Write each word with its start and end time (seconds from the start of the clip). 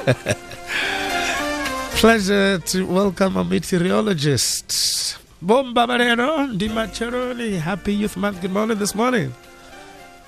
Pleasure 2.00 2.58
to 2.58 2.86
welcome 2.86 3.36
a 3.36 3.44
meteorologist. 3.44 5.18
Bomba 5.42 5.86
Mareno, 5.86 6.56
Dimachoroli. 6.56 7.58
Happy 7.60 7.94
Youth 7.94 8.16
Month. 8.16 8.40
Good 8.40 8.52
morning 8.52 8.78
this 8.78 8.94
morning. 8.94 9.34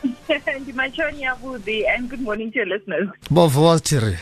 ndimatshoni 0.61 1.23
yavhuḓi 1.23 1.87
and 1.95 2.11
good 2.11 2.21
morning 2.21 2.51
to 2.51 2.59
your 2.59 2.67
listeners 2.67 3.09
Bovotiri. 3.31 4.19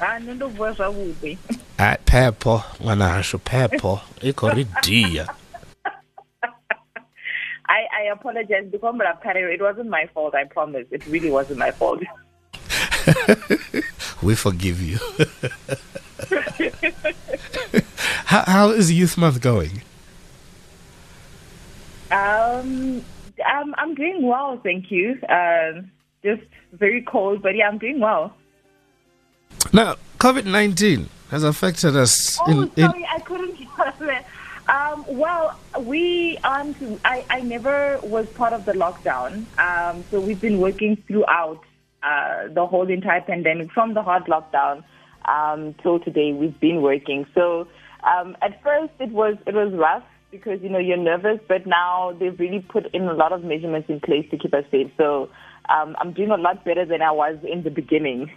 ah 0.00 0.18
nṋe 0.18 0.34
ndo 0.34 0.48
vuwa 0.48 0.72
zwavhuḓi 0.72 1.38
Ah, 1.78 1.96
Peppo, 2.04 2.64
ṅwana 2.82 3.08
hashu 3.14 3.38
Peppo. 3.38 4.00
I 4.22 4.32
khou 4.32 4.48
ri 4.50 4.66
dia. 4.82 5.26
I, 7.68 7.82
I 8.02 8.10
apologize 8.12 8.66
ndi 8.66 8.78
khou 8.78 8.90
humbula 8.90 9.14
pfarelo 9.22 9.54
it 9.54 9.60
wasn't 9.62 9.88
my 9.88 10.06
fault 10.14 10.34
i 10.34 10.44
promise 10.44 10.86
it 10.90 11.06
really 11.06 11.30
wasn't 11.30 11.58
my 11.58 11.70
fault 11.70 12.02
We 14.22 14.34
forgive 14.34 14.80
you. 14.80 14.98
how, 18.26 18.44
how 18.46 18.68
is 18.70 18.90
Youth 18.92 19.16
Month 19.18 19.40
going? 19.40 19.82
um 22.12 23.04
I'm, 23.44 23.74
I'm 23.78 23.94
doing 23.94 24.26
well 24.26 24.58
thank 24.62 24.90
you 24.90 25.18
um 25.28 25.90
just 26.22 26.42
very 26.72 27.02
cold 27.02 27.42
but 27.42 27.54
yeah 27.56 27.68
i'm 27.68 27.78
doing 27.78 28.00
well 28.00 28.34
Now, 29.72 29.96
COVID 30.18 30.44
19 30.44 31.08
has 31.30 31.42
affected 31.42 31.96
us 31.96 32.38
oh 32.46 32.50
in, 32.50 32.70
in 32.76 32.90
sorry 32.90 33.06
i 33.12 33.18
couldn't 33.20 33.54
hear 33.56 33.68
that. 34.00 34.24
um 34.68 35.04
well 35.08 35.58
we 35.80 36.38
aren't 36.44 36.76
i 37.04 37.24
i 37.28 37.40
never 37.40 37.98
was 38.04 38.28
part 38.30 38.52
of 38.52 38.64
the 38.64 38.72
lockdown 38.72 39.44
um 39.58 40.04
so 40.10 40.20
we've 40.20 40.40
been 40.40 40.60
working 40.60 40.96
throughout 41.08 41.62
uh 42.06 42.48
the 42.58 42.64
whole 42.66 42.88
entire 42.98 43.20
pandemic 43.30 43.70
from 43.76 43.94
the 43.94 44.02
hard 44.08 44.24
lockdown 44.34 44.82
um 45.36 45.74
till 45.82 45.98
today 46.08 46.32
we've 46.32 46.58
been 46.60 46.80
working 46.82 47.26
so 47.34 47.66
um 48.12 48.36
at 48.42 48.62
first 48.62 48.92
it 49.00 49.10
was 49.10 49.34
it 49.46 49.54
was 49.54 49.72
rough 49.74 50.04
because 50.30 50.60
you 50.62 50.68
know 50.68 50.78
you're 50.88 50.96
nervous 51.12 51.38
but 51.48 51.66
now 51.66 52.12
they've 52.18 52.38
really 52.38 52.60
put 52.74 52.86
in 52.94 53.02
a 53.08 53.14
lot 53.22 53.32
of 53.32 53.42
measurements 53.44 53.88
in 53.90 53.98
place 54.00 54.26
to 54.30 54.36
keep 54.38 54.54
us 54.54 54.64
safe 54.70 54.90
so 54.96 55.28
um 55.74 55.96
i'm 56.00 56.12
doing 56.12 56.30
a 56.30 56.36
lot 56.36 56.64
better 56.64 56.84
than 56.84 57.02
i 57.02 57.10
was 57.10 57.36
in 57.54 57.62
the 57.62 57.70
beginning 57.70 58.30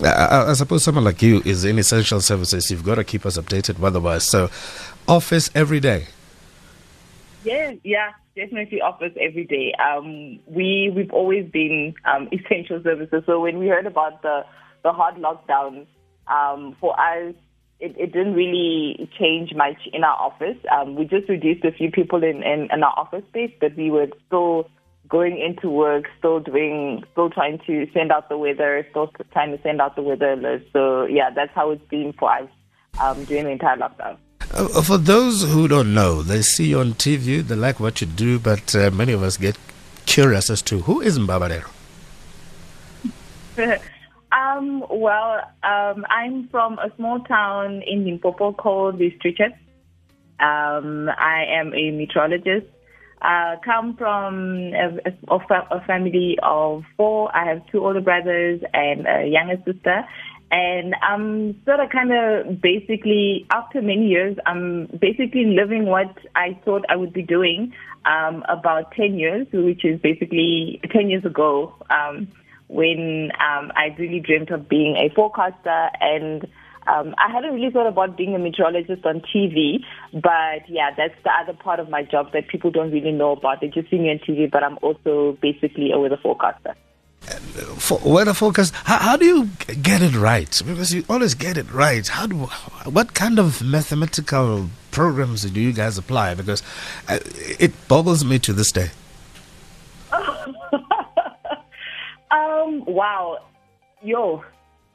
I, 0.00 0.06
I- 0.08 0.50
I 0.50 0.52
suppose 0.54 0.82
someone 0.82 1.04
like 1.04 1.20
you 1.20 1.42
is 1.44 1.64
in 1.66 1.78
essential 1.78 2.22
services. 2.22 2.70
You've 2.70 2.84
got 2.84 2.94
to 2.94 3.04
keep 3.04 3.26
us 3.26 3.36
updated 3.36 3.76
otherwise. 3.84 4.24
So, 4.24 4.48
office 5.06 5.50
every 5.54 5.78
day. 5.78 6.06
Yeah, 7.44 7.74
yeah, 7.84 8.12
definitely 8.38 8.80
offers 8.80 9.12
every 9.20 9.44
day. 9.44 9.74
Um, 9.82 10.38
we 10.46 10.92
we've 10.94 11.10
always 11.10 11.50
been 11.50 11.94
um, 12.04 12.28
essential 12.32 12.80
services. 12.82 13.22
So 13.26 13.40
when 13.40 13.58
we 13.58 13.66
heard 13.66 13.86
about 13.86 14.22
the 14.22 14.44
the 14.84 14.92
hard 14.92 15.16
lockdown, 15.16 15.86
um, 16.28 16.76
for 16.80 16.98
us, 16.98 17.34
it, 17.80 17.96
it 17.98 18.12
didn't 18.12 18.34
really 18.34 19.10
change 19.18 19.54
much 19.54 19.78
in 19.92 20.04
our 20.04 20.16
office. 20.16 20.56
Um, 20.70 20.94
we 20.94 21.04
just 21.04 21.28
reduced 21.28 21.64
a 21.64 21.72
few 21.72 21.90
people 21.90 22.22
in, 22.22 22.42
in, 22.42 22.68
in 22.72 22.82
our 22.82 22.94
office 22.96 23.24
space, 23.28 23.52
but 23.60 23.76
we 23.76 23.90
were 23.90 24.06
still 24.26 24.68
going 25.08 25.38
into 25.38 25.68
work, 25.68 26.04
still 26.18 26.38
doing, 26.38 27.02
still 27.12 27.30
trying 27.30 27.58
to 27.66 27.86
send 27.92 28.12
out 28.12 28.28
the 28.28 28.38
weather, 28.38 28.86
still 28.90 29.10
trying 29.32 29.56
to 29.56 29.62
send 29.62 29.80
out 29.80 29.96
the 29.96 30.02
weather 30.02 30.36
alerts. 30.36 30.64
So 30.72 31.06
yeah, 31.06 31.30
that's 31.34 31.52
how 31.54 31.70
it's 31.70 31.88
been 31.88 32.12
for 32.18 32.32
us 32.32 32.48
um, 33.00 33.24
during 33.24 33.44
the 33.44 33.50
entire 33.50 33.76
lockdown. 33.76 34.18
Uh, 34.52 34.82
for 34.82 34.96
those 34.96 35.42
who 35.44 35.68
don't 35.68 35.92
know, 35.92 36.22
they 36.22 36.40
see 36.40 36.68
you 36.68 36.80
on 36.80 36.94
TV, 36.94 37.46
they 37.46 37.54
like 37.54 37.78
what 37.78 38.00
you 38.00 38.06
do, 38.06 38.38
but 38.38 38.74
uh, 38.74 38.90
many 38.90 39.12
of 39.12 39.22
us 39.22 39.36
get 39.36 39.58
curious 40.06 40.48
as 40.48 40.62
to 40.62 40.80
who 40.80 41.00
is 41.00 41.18
Mbavhalelo? 41.18 41.68
um, 44.32 44.84
well, 44.90 45.40
um, 45.62 46.06
I'm 46.08 46.48
from 46.48 46.78
a 46.78 46.90
small 46.96 47.20
town 47.20 47.82
in 47.86 48.04
Limpopo 48.04 48.52
called 48.52 48.98
District. 48.98 49.42
Um, 50.40 51.10
I 51.10 51.44
am 51.48 51.74
a 51.74 51.90
meteorologist. 51.90 52.66
Uh, 53.20 53.56
come 53.64 53.96
from 53.96 54.72
a, 54.74 55.00
a 55.04 55.46
a 55.70 55.80
family 55.86 56.38
of 56.42 56.84
four. 56.96 57.34
I 57.36 57.48
have 57.48 57.66
two 57.66 57.84
older 57.84 58.00
brothers 58.00 58.60
and 58.72 59.06
a 59.06 59.26
younger 59.26 59.56
sister. 59.66 60.04
And 60.50 60.94
I'm 61.02 61.60
sort 61.64 61.80
of 61.80 61.90
kind 61.90 62.10
of 62.12 62.60
basically, 62.60 63.46
after 63.50 63.82
many 63.82 64.06
years, 64.06 64.36
I'm 64.46 64.86
basically 64.98 65.44
living 65.44 65.86
what 65.86 66.16
I 66.34 66.58
thought 66.64 66.86
I 66.88 66.96
would 66.96 67.12
be 67.12 67.22
doing 67.22 67.74
um, 68.06 68.44
about 68.48 68.92
10 68.92 69.18
years, 69.18 69.46
which 69.52 69.84
is 69.84 70.00
basically 70.00 70.80
10 70.90 71.10
years 71.10 71.24
ago 71.24 71.74
um, 71.90 72.28
when 72.68 73.30
um, 73.34 73.72
I 73.76 73.94
really 73.98 74.20
dreamt 74.20 74.50
of 74.50 74.68
being 74.68 74.96
a 74.96 75.12
forecaster 75.14 75.90
and 76.00 76.46
um, 76.86 77.14
I 77.18 77.30
hadn't 77.30 77.52
really 77.52 77.70
thought 77.70 77.86
about 77.86 78.16
being 78.16 78.34
a 78.34 78.38
meteorologist 78.38 79.04
on 79.04 79.20
TV, 79.20 79.80
but 80.14 80.68
yeah, 80.68 80.90
that's 80.96 81.14
the 81.22 81.30
other 81.30 81.52
part 81.52 81.80
of 81.80 81.90
my 81.90 82.02
job 82.02 82.32
that 82.32 82.48
people 82.48 82.70
don't 82.70 82.90
really 82.90 83.12
know 83.12 83.32
about. 83.32 83.60
They 83.60 83.68
just 83.68 83.90
see 83.90 83.98
me 83.98 84.10
on 84.10 84.20
TV, 84.20 84.50
but 84.50 84.62
I'm 84.62 84.78
also 84.80 85.36
basically 85.42 85.92
a 85.92 85.98
weather 85.98 86.18
forecaster. 86.22 86.74
For 87.78 87.98
weather 88.04 88.34
forecast, 88.34 88.74
how, 88.74 88.98
how 88.98 89.16
do 89.16 89.24
you 89.24 89.50
get 89.82 90.02
it 90.02 90.14
right? 90.14 90.50
Because 90.64 90.92
you 90.94 91.04
always 91.08 91.34
get 91.34 91.56
it 91.56 91.70
right. 91.72 92.06
How 92.06 92.26
do, 92.26 92.36
what 92.84 93.14
kind 93.14 93.38
of 93.38 93.62
mathematical 93.62 94.70
programs 94.90 95.42
do 95.44 95.60
you 95.60 95.72
guys 95.72 95.98
apply? 95.98 96.34
Because 96.34 96.62
uh, 97.08 97.18
it 97.58 97.72
boggles 97.88 98.24
me 98.24 98.38
to 98.40 98.52
this 98.52 98.72
day. 98.72 98.90
Um, 102.30 102.84
wow, 102.84 103.38
yo, 104.02 104.44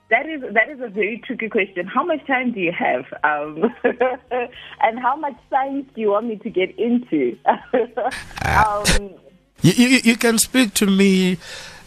that 0.09 0.29
is 0.29 0.41
that 0.53 0.69
is 0.69 0.79
a 0.81 0.87
very 0.87 1.19
tricky 1.25 1.49
question. 1.49 1.87
How 1.87 2.03
much 2.03 2.25
time 2.27 2.51
do 2.51 2.59
you 2.59 2.71
have, 2.71 3.05
um, 3.23 3.73
and 4.81 4.99
how 4.99 5.15
much 5.15 5.35
science 5.49 5.89
do 5.95 6.01
you 6.01 6.11
want 6.11 6.27
me 6.27 6.35
to 6.37 6.49
get 6.49 6.77
into? 6.77 7.35
um, 8.45 9.15
You, 9.63 9.71
you, 9.71 9.99
you 10.03 10.17
can 10.17 10.37
speak 10.37 10.73
to 10.75 10.85
me 10.85 11.37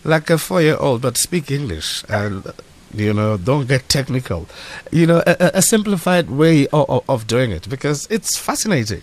like 0.07 0.31
a 0.31 0.39
four 0.39 0.63
year 0.63 0.77
old, 0.79 1.03
but 1.03 1.17
speak 1.17 1.51
English 1.51 2.05
and, 2.09 2.45
you 2.95 3.13
know, 3.13 3.37
don't 3.37 3.69
get 3.69 3.89
technical. 3.89 4.47
You 4.91 5.07
know, 5.07 5.23
a, 5.27 5.51
a- 5.55 5.63
simplified 5.63 6.31
way 6.31 6.67
of, 6.69 7.05
of 7.09 7.27
doing 7.27 7.51
it 7.51 7.69
because 7.69 8.07
it's 8.11 8.37
fascinating. 8.37 9.03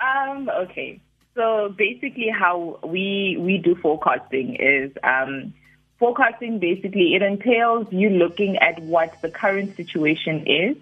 Um, 0.00 0.48
okay. 0.48 1.00
So 1.34 1.74
basically 1.76 2.28
how 2.28 2.78
we 2.84 3.36
we 3.38 3.56
do 3.56 3.74
forecasting 3.76 4.56
is 4.56 4.92
um 5.02 5.54
forecasting 5.98 6.58
basically 6.58 7.14
it 7.14 7.22
entails 7.22 7.86
you 7.90 8.10
looking 8.10 8.58
at 8.58 8.82
what 8.82 9.20
the 9.22 9.30
current 9.30 9.74
situation 9.76 10.44
is 10.46 10.76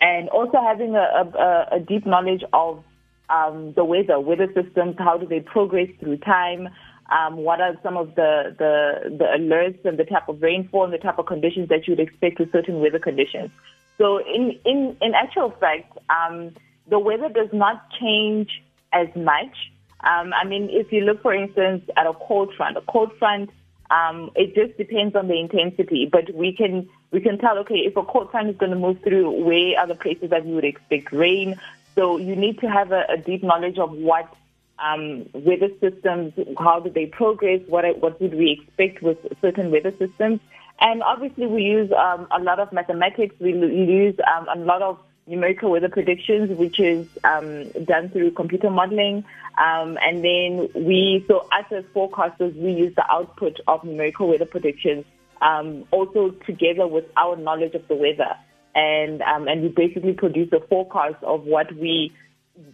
and 0.00 0.28
also 0.28 0.60
having 0.60 0.94
a, 0.94 0.98
a, 0.98 1.68
a 1.76 1.80
deep 1.80 2.04
knowledge 2.04 2.44
of 2.52 2.84
um, 3.30 3.72
the 3.72 3.84
weather, 3.84 4.20
weather 4.20 4.48
systems, 4.52 4.96
how 4.98 5.16
do 5.16 5.26
they 5.26 5.40
progress 5.40 5.88
through 6.00 6.18
time, 6.18 6.68
um, 7.10 7.36
what 7.36 7.60
are 7.60 7.76
some 7.82 7.96
of 7.96 8.14
the, 8.14 8.54
the, 8.58 9.10
the 9.10 9.24
alerts 9.24 9.84
and 9.84 9.98
the 9.98 10.04
type 10.04 10.28
of 10.28 10.42
rainfall 10.42 10.84
and 10.84 10.92
the 10.92 10.98
type 10.98 11.18
of 11.18 11.26
conditions 11.26 11.68
that 11.68 11.86
you 11.86 11.92
would 11.92 12.00
expect 12.00 12.38
with 12.38 12.52
certain 12.52 12.80
weather 12.80 12.98
conditions. 12.98 13.50
So 13.98 14.18
in, 14.18 14.58
in, 14.64 14.96
in 15.00 15.14
actual 15.14 15.50
fact, 15.50 15.96
um, 16.08 16.54
the 16.88 16.98
weather 16.98 17.28
does 17.28 17.50
not 17.52 17.90
change 18.00 18.62
as 18.92 19.08
much. 19.14 19.72
Um, 20.00 20.32
I 20.34 20.44
mean, 20.44 20.68
if 20.70 20.92
you 20.92 21.02
look, 21.02 21.22
for 21.22 21.34
instance, 21.34 21.88
at 21.96 22.06
a 22.06 22.12
cold 22.12 22.54
front, 22.54 22.76
a 22.76 22.82
cold 22.82 23.12
front, 23.18 23.50
um, 23.90 24.30
it 24.34 24.54
just 24.54 24.76
depends 24.76 25.14
on 25.14 25.28
the 25.28 25.38
intensity. 25.38 26.08
But 26.10 26.34
we 26.34 26.52
can 26.52 26.88
we 27.10 27.20
can 27.20 27.38
tell, 27.38 27.58
okay, 27.58 27.76
if 27.76 27.96
a 27.96 28.02
cold 28.02 28.30
front 28.30 28.48
is 28.48 28.56
going 28.56 28.72
to 28.72 28.78
move 28.78 29.00
through, 29.02 29.30
where 29.44 29.78
are 29.78 29.86
the 29.86 29.94
places 29.94 30.30
that 30.30 30.44
you 30.46 30.54
would 30.54 30.64
expect 30.64 31.12
rain? 31.12 31.60
So 31.94 32.18
you 32.18 32.34
need 32.34 32.58
to 32.60 32.68
have 32.68 32.92
a, 32.92 33.04
a 33.08 33.16
deep 33.16 33.42
knowledge 33.42 33.78
of 33.78 33.92
what 33.92 34.34
um, 34.78 35.28
weather 35.32 35.68
systems, 35.80 36.32
how 36.58 36.80
do 36.80 36.90
they 36.90 37.06
progress, 37.06 37.60
what 37.66 37.84
what 38.00 38.20
would 38.20 38.34
we 38.34 38.50
expect 38.50 39.02
with 39.02 39.18
certain 39.40 39.70
weather 39.70 39.92
systems, 39.92 40.40
and 40.80 41.02
obviously 41.02 41.46
we 41.46 41.62
use 41.62 41.90
um, 41.92 42.26
a 42.30 42.40
lot 42.42 42.58
of 42.58 42.72
mathematics. 42.72 43.34
We 43.40 43.52
use 43.52 44.16
um, 44.36 44.48
a 44.48 44.58
lot 44.58 44.82
of 44.82 44.98
numerical 45.26 45.70
weather 45.70 45.88
predictions, 45.88 46.50
which 46.58 46.78
is 46.78 47.06
um, 47.24 47.68
done 47.84 48.10
through 48.10 48.32
computer 48.32 48.70
modeling. 48.70 49.24
Um, 49.56 49.96
and 50.02 50.24
then 50.24 50.68
we, 50.74 51.24
so 51.28 51.46
us 51.52 51.64
as 51.70 51.84
forecasters, 51.94 52.54
we 52.56 52.72
use 52.72 52.94
the 52.94 53.10
output 53.10 53.60
of 53.66 53.84
numerical 53.84 54.28
weather 54.28 54.44
predictions 54.44 55.04
um, 55.40 55.84
also 55.90 56.30
together 56.46 56.86
with 56.86 57.04
our 57.16 57.36
knowledge 57.36 57.74
of 57.74 57.86
the 57.88 57.94
weather. 57.94 58.36
And, 58.74 59.22
um, 59.22 59.46
and 59.46 59.62
we 59.62 59.68
basically 59.68 60.14
produce 60.14 60.52
a 60.52 60.60
forecast 60.60 61.22
of 61.22 61.44
what 61.44 61.72
we, 61.76 62.12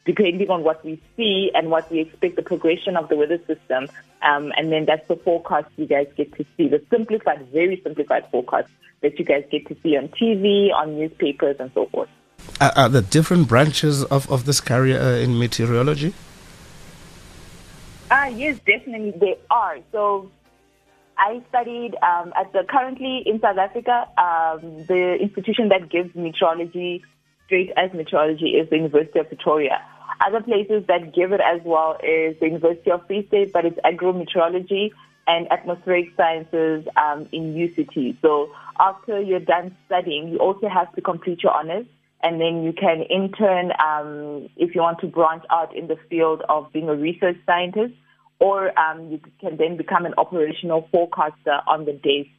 depending 0.04 0.50
on 0.50 0.62
what 0.62 0.84
we 0.84 1.00
see 1.16 1.50
and 1.54 1.70
what 1.70 1.90
we 1.90 2.00
expect 2.00 2.36
the 2.36 2.42
progression 2.42 2.96
of 2.96 3.08
the 3.08 3.16
weather 3.16 3.38
system. 3.46 3.88
Um, 4.22 4.52
and 4.56 4.70
then 4.70 4.84
that's 4.84 5.06
the 5.08 5.16
forecast 5.16 5.68
you 5.76 5.86
guys 5.86 6.06
get 6.16 6.34
to 6.36 6.44
see, 6.56 6.68
the 6.68 6.82
simplified, 6.90 7.46
very 7.52 7.80
simplified 7.82 8.28
forecast 8.30 8.68
that 9.00 9.18
you 9.18 9.24
guys 9.24 9.44
get 9.50 9.66
to 9.68 9.76
see 9.82 9.96
on 9.96 10.08
TV, 10.08 10.72
on 10.74 10.98
newspapers, 10.98 11.56
and 11.58 11.70
so 11.72 11.86
forth. 11.86 12.08
Are, 12.60 12.72
are 12.76 12.88
there 12.88 13.02
different 13.02 13.48
branches 13.48 14.04
of, 14.04 14.30
of 14.30 14.44
this 14.44 14.60
career 14.60 15.00
uh, 15.00 15.16
in 15.16 15.38
meteorology? 15.38 16.12
Ah, 18.10 18.26
yes, 18.26 18.58
definitely 18.66 19.12
they 19.12 19.38
are. 19.50 19.78
So 19.92 20.30
I 21.16 21.42
studied 21.48 21.94
um, 22.02 22.32
at 22.36 22.52
the 22.52 22.64
currently 22.68 23.22
in 23.24 23.40
South 23.40 23.58
Africa. 23.58 24.08
Um, 24.18 24.84
the 24.86 25.16
institution 25.20 25.68
that 25.68 25.88
gives 25.88 26.14
meteorology 26.14 27.04
straight 27.50 27.72
as 27.76 27.92
meteorology 27.92 28.50
is 28.50 28.70
the 28.70 28.76
University 28.76 29.18
of 29.18 29.26
Pretoria. 29.26 29.82
Other 30.24 30.40
places 30.40 30.84
that 30.86 31.12
give 31.12 31.32
it 31.32 31.40
as 31.40 31.60
well 31.64 31.96
is 32.00 32.38
the 32.38 32.46
University 32.46 32.92
of 32.92 33.04
Free 33.08 33.26
State, 33.26 33.52
but 33.52 33.64
it's 33.64 33.78
agrometeorology 33.84 34.92
and 35.26 35.50
atmospheric 35.50 36.10
sciences 36.16 36.86
um, 36.96 37.28
in 37.32 37.54
UCT. 37.54 38.18
So 38.22 38.52
after 38.78 39.20
you're 39.20 39.40
done 39.40 39.76
studying, 39.86 40.28
you 40.28 40.38
also 40.38 40.68
have 40.68 40.94
to 40.94 41.00
complete 41.00 41.42
your 41.42 41.52
honors, 41.52 41.86
and 42.22 42.40
then 42.40 42.62
you 42.62 42.72
can 42.72 43.02
intern 43.02 43.72
um, 43.84 44.48
if 44.56 44.76
you 44.76 44.82
want 44.82 45.00
to 45.00 45.08
branch 45.08 45.42
out 45.50 45.74
in 45.74 45.88
the 45.88 45.96
field 46.08 46.42
of 46.48 46.72
being 46.72 46.88
a 46.88 46.94
research 46.94 47.36
scientist 47.46 47.94
or 48.40 48.76
um, 48.78 49.10
you 49.10 49.20
can 49.40 49.56
then 49.58 49.76
become 49.76 50.06
an 50.06 50.14
operational 50.16 50.88
forecaster 50.90 51.60
on 51.66 51.84
the 51.84 51.92
desk, 51.92 52.30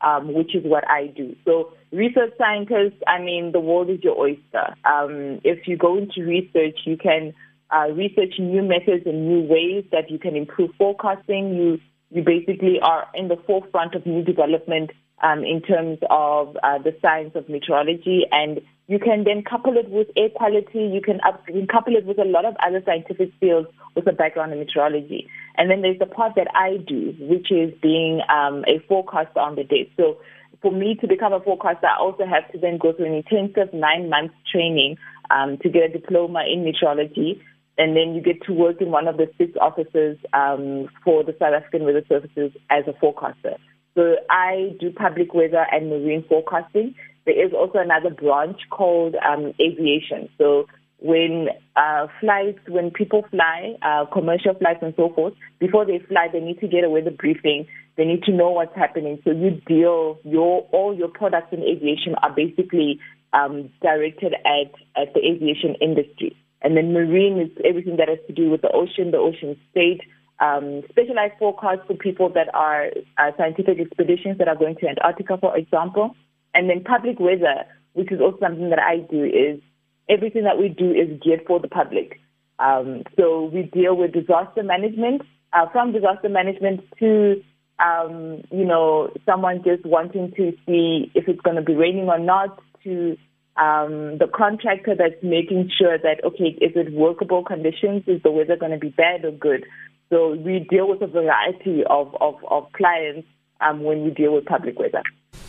um, 0.00 0.32
which 0.32 0.54
is 0.54 0.64
what 0.64 0.88
I 0.88 1.08
do. 1.08 1.36
So 1.44 1.72
research 1.92 2.32
scientists, 2.38 3.00
I 3.06 3.20
mean, 3.20 3.52
the 3.52 3.60
world 3.60 3.90
is 3.90 4.00
your 4.02 4.18
oyster. 4.18 4.74
Um, 4.84 5.40
if 5.44 5.66
you 5.66 5.76
go 5.76 5.98
into 5.98 6.22
research, 6.22 6.80
you 6.84 6.96
can 6.96 7.34
uh, 7.70 7.92
research 7.92 8.34
new 8.38 8.62
methods 8.62 9.04
and 9.06 9.28
new 9.28 9.42
ways 9.42 9.84
that 9.92 10.10
you 10.10 10.18
can 10.18 10.36
improve 10.36 10.70
forecasting. 10.78 11.54
You 11.54 11.80
you 12.10 12.22
basically 12.24 12.80
are 12.82 13.06
in 13.14 13.28
the 13.28 13.36
forefront 13.46 13.94
of 13.94 14.04
new 14.04 14.24
development 14.24 14.90
um, 15.22 15.44
in 15.44 15.62
terms 15.62 15.98
of 16.10 16.56
uh, 16.62 16.78
the 16.78 16.96
science 17.00 17.32
of 17.34 17.48
meteorology, 17.48 18.24
and 18.32 18.60
you 18.88 18.98
can 18.98 19.24
then 19.24 19.42
couple 19.48 19.76
it 19.76 19.88
with 19.88 20.08
air 20.16 20.30
quality. 20.34 20.90
You 20.92 21.00
can, 21.00 21.20
up, 21.26 21.44
you 21.46 21.54
can 21.54 21.66
couple 21.68 21.94
it 21.94 22.04
with 22.06 22.18
a 22.18 22.24
lot 22.24 22.44
of 22.44 22.56
other 22.66 22.82
scientific 22.84 23.30
fields 23.38 23.68
with 23.94 24.08
a 24.08 24.12
background 24.12 24.52
in 24.52 24.58
meteorology. 24.58 25.28
And 25.60 25.70
then 25.70 25.82
there's 25.82 25.98
the 25.98 26.06
part 26.06 26.36
that 26.36 26.46
I 26.54 26.78
do, 26.78 27.14
which 27.20 27.52
is 27.52 27.70
being 27.82 28.22
um, 28.34 28.64
a 28.66 28.78
forecaster 28.88 29.40
on 29.40 29.56
the 29.56 29.62
day. 29.62 29.92
So 29.94 30.16
for 30.62 30.72
me 30.72 30.96
to 31.02 31.06
become 31.06 31.34
a 31.34 31.40
forecaster, 31.40 31.86
I 31.86 32.00
also 32.00 32.24
have 32.24 32.50
to 32.52 32.58
then 32.58 32.78
go 32.78 32.94
through 32.94 33.12
an 33.12 33.12
intensive 33.12 33.74
nine 33.74 34.08
months 34.08 34.32
training 34.50 34.96
um, 35.30 35.58
to 35.58 35.68
get 35.68 35.82
a 35.82 35.88
diploma 35.92 36.44
in 36.50 36.64
meteorology. 36.64 37.42
And 37.76 37.94
then 37.94 38.14
you 38.14 38.22
get 38.22 38.42
to 38.46 38.54
work 38.54 38.80
in 38.80 38.90
one 38.90 39.06
of 39.06 39.18
the 39.18 39.30
six 39.36 39.52
offices 39.60 40.16
um, 40.32 40.88
for 41.04 41.24
the 41.24 41.36
South 41.38 41.52
African 41.52 41.84
Weather 41.84 42.06
Services 42.08 42.52
as 42.70 42.84
a 42.88 42.94
forecaster. 42.98 43.58
So 43.94 44.16
I 44.30 44.74
do 44.80 44.90
public 44.90 45.34
weather 45.34 45.66
and 45.70 45.90
marine 45.90 46.24
forecasting. 46.26 46.94
There 47.26 47.46
is 47.46 47.52
also 47.52 47.80
another 47.80 48.08
branch 48.08 48.60
called 48.70 49.14
um, 49.16 49.52
aviation. 49.60 50.30
So 50.38 50.64
when 51.00 51.48
uh, 51.76 52.06
flights, 52.20 52.60
when 52.68 52.90
people 52.90 53.24
fly, 53.30 53.74
uh, 53.82 54.04
commercial 54.12 54.54
flights 54.54 54.80
and 54.82 54.94
so 54.96 55.12
forth, 55.14 55.34
before 55.58 55.86
they 55.86 55.98
fly, 56.08 56.28
they 56.32 56.40
need 56.40 56.60
to 56.60 56.68
get 56.68 56.84
a 56.84 56.90
weather 56.90 57.10
briefing. 57.10 57.66
They 57.96 58.04
need 58.04 58.22
to 58.24 58.32
know 58.32 58.50
what's 58.50 58.76
happening. 58.76 59.18
So 59.24 59.30
you 59.30 59.60
deal 59.66 60.18
your 60.24 60.68
all 60.72 60.94
your 60.94 61.08
products 61.08 61.52
in 61.52 61.62
aviation 61.62 62.14
are 62.22 62.32
basically 62.34 63.00
um, 63.32 63.70
directed 63.82 64.34
at 64.44 64.72
at 65.00 65.14
the 65.14 65.20
aviation 65.20 65.74
industry. 65.80 66.36
And 66.62 66.76
then 66.76 66.92
marine 66.92 67.40
is 67.40 67.50
everything 67.64 67.96
that 67.96 68.08
has 68.08 68.18
to 68.26 68.34
do 68.34 68.50
with 68.50 68.60
the 68.60 68.70
ocean, 68.70 69.10
the 69.10 69.16
ocean 69.16 69.56
state, 69.70 70.02
um, 70.40 70.82
specialized 70.90 71.34
forecasts 71.38 71.86
for 71.86 71.94
people 71.94 72.28
that 72.34 72.54
are 72.54 72.88
uh, 73.16 73.30
scientific 73.38 73.80
expeditions 73.80 74.36
that 74.38 74.48
are 74.48 74.56
going 74.56 74.76
to 74.76 74.88
Antarctica, 74.88 75.38
for 75.38 75.56
example. 75.56 76.14
And 76.52 76.68
then 76.68 76.84
public 76.84 77.18
weather, 77.18 77.64
which 77.94 78.12
is 78.12 78.20
also 78.20 78.38
something 78.40 78.68
that 78.70 78.78
I 78.78 78.98
do, 78.98 79.24
is 79.24 79.60
everything 80.10 80.44
that 80.44 80.58
we 80.58 80.68
do 80.68 80.90
is 80.90 81.20
geared 81.22 81.42
for 81.46 81.60
the 81.60 81.68
public. 81.68 82.20
Um, 82.58 83.04
so 83.16 83.44
we 83.44 83.62
deal 83.62 83.96
with 83.96 84.12
disaster 84.12 84.62
management, 84.62 85.22
uh, 85.52 85.66
from 85.72 85.92
disaster 85.92 86.28
management 86.28 86.80
to, 86.98 87.42
um, 87.78 88.42
you 88.50 88.66
know, 88.66 89.10
someone 89.24 89.62
just 89.64 89.86
wanting 89.86 90.32
to 90.36 90.52
see 90.66 91.10
if 91.14 91.28
it's 91.28 91.40
going 91.40 91.56
to 91.56 91.62
be 91.62 91.74
raining 91.74 92.08
or 92.08 92.18
not, 92.18 92.60
to 92.84 93.16
um, 93.56 94.18
the 94.18 94.28
contractor 94.34 94.94
that's 94.96 95.22
making 95.22 95.70
sure 95.78 95.98
that, 95.98 96.24
okay, 96.24 96.56
is 96.60 96.72
it 96.76 96.92
workable 96.92 97.44
conditions? 97.44 98.02
Is 98.06 98.22
the 98.22 98.30
weather 98.30 98.56
going 98.56 98.72
to 98.72 98.78
be 98.78 98.90
bad 98.90 99.24
or 99.24 99.32
good? 99.32 99.64
So 100.10 100.34
we 100.34 100.66
deal 100.68 100.88
with 100.88 101.02
a 101.02 101.06
variety 101.06 101.82
of, 101.88 102.14
of, 102.20 102.34
of 102.50 102.72
clients 102.72 103.28
um, 103.60 103.84
when 103.84 104.04
we 104.04 104.10
deal 104.10 104.34
with 104.34 104.44
public 104.44 104.78
weather. 104.78 105.02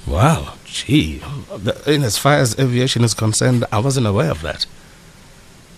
Wow, 0.07 0.55
gee. 0.65 1.21
Oh, 1.23 1.59
in 1.87 2.03
as 2.03 2.17
far 2.17 2.35
as 2.35 2.59
aviation 2.59 3.03
is 3.03 3.13
concerned, 3.13 3.65
I 3.71 3.79
wasn't 3.79 4.07
aware 4.07 4.31
of 4.31 4.41
that. 4.41 4.65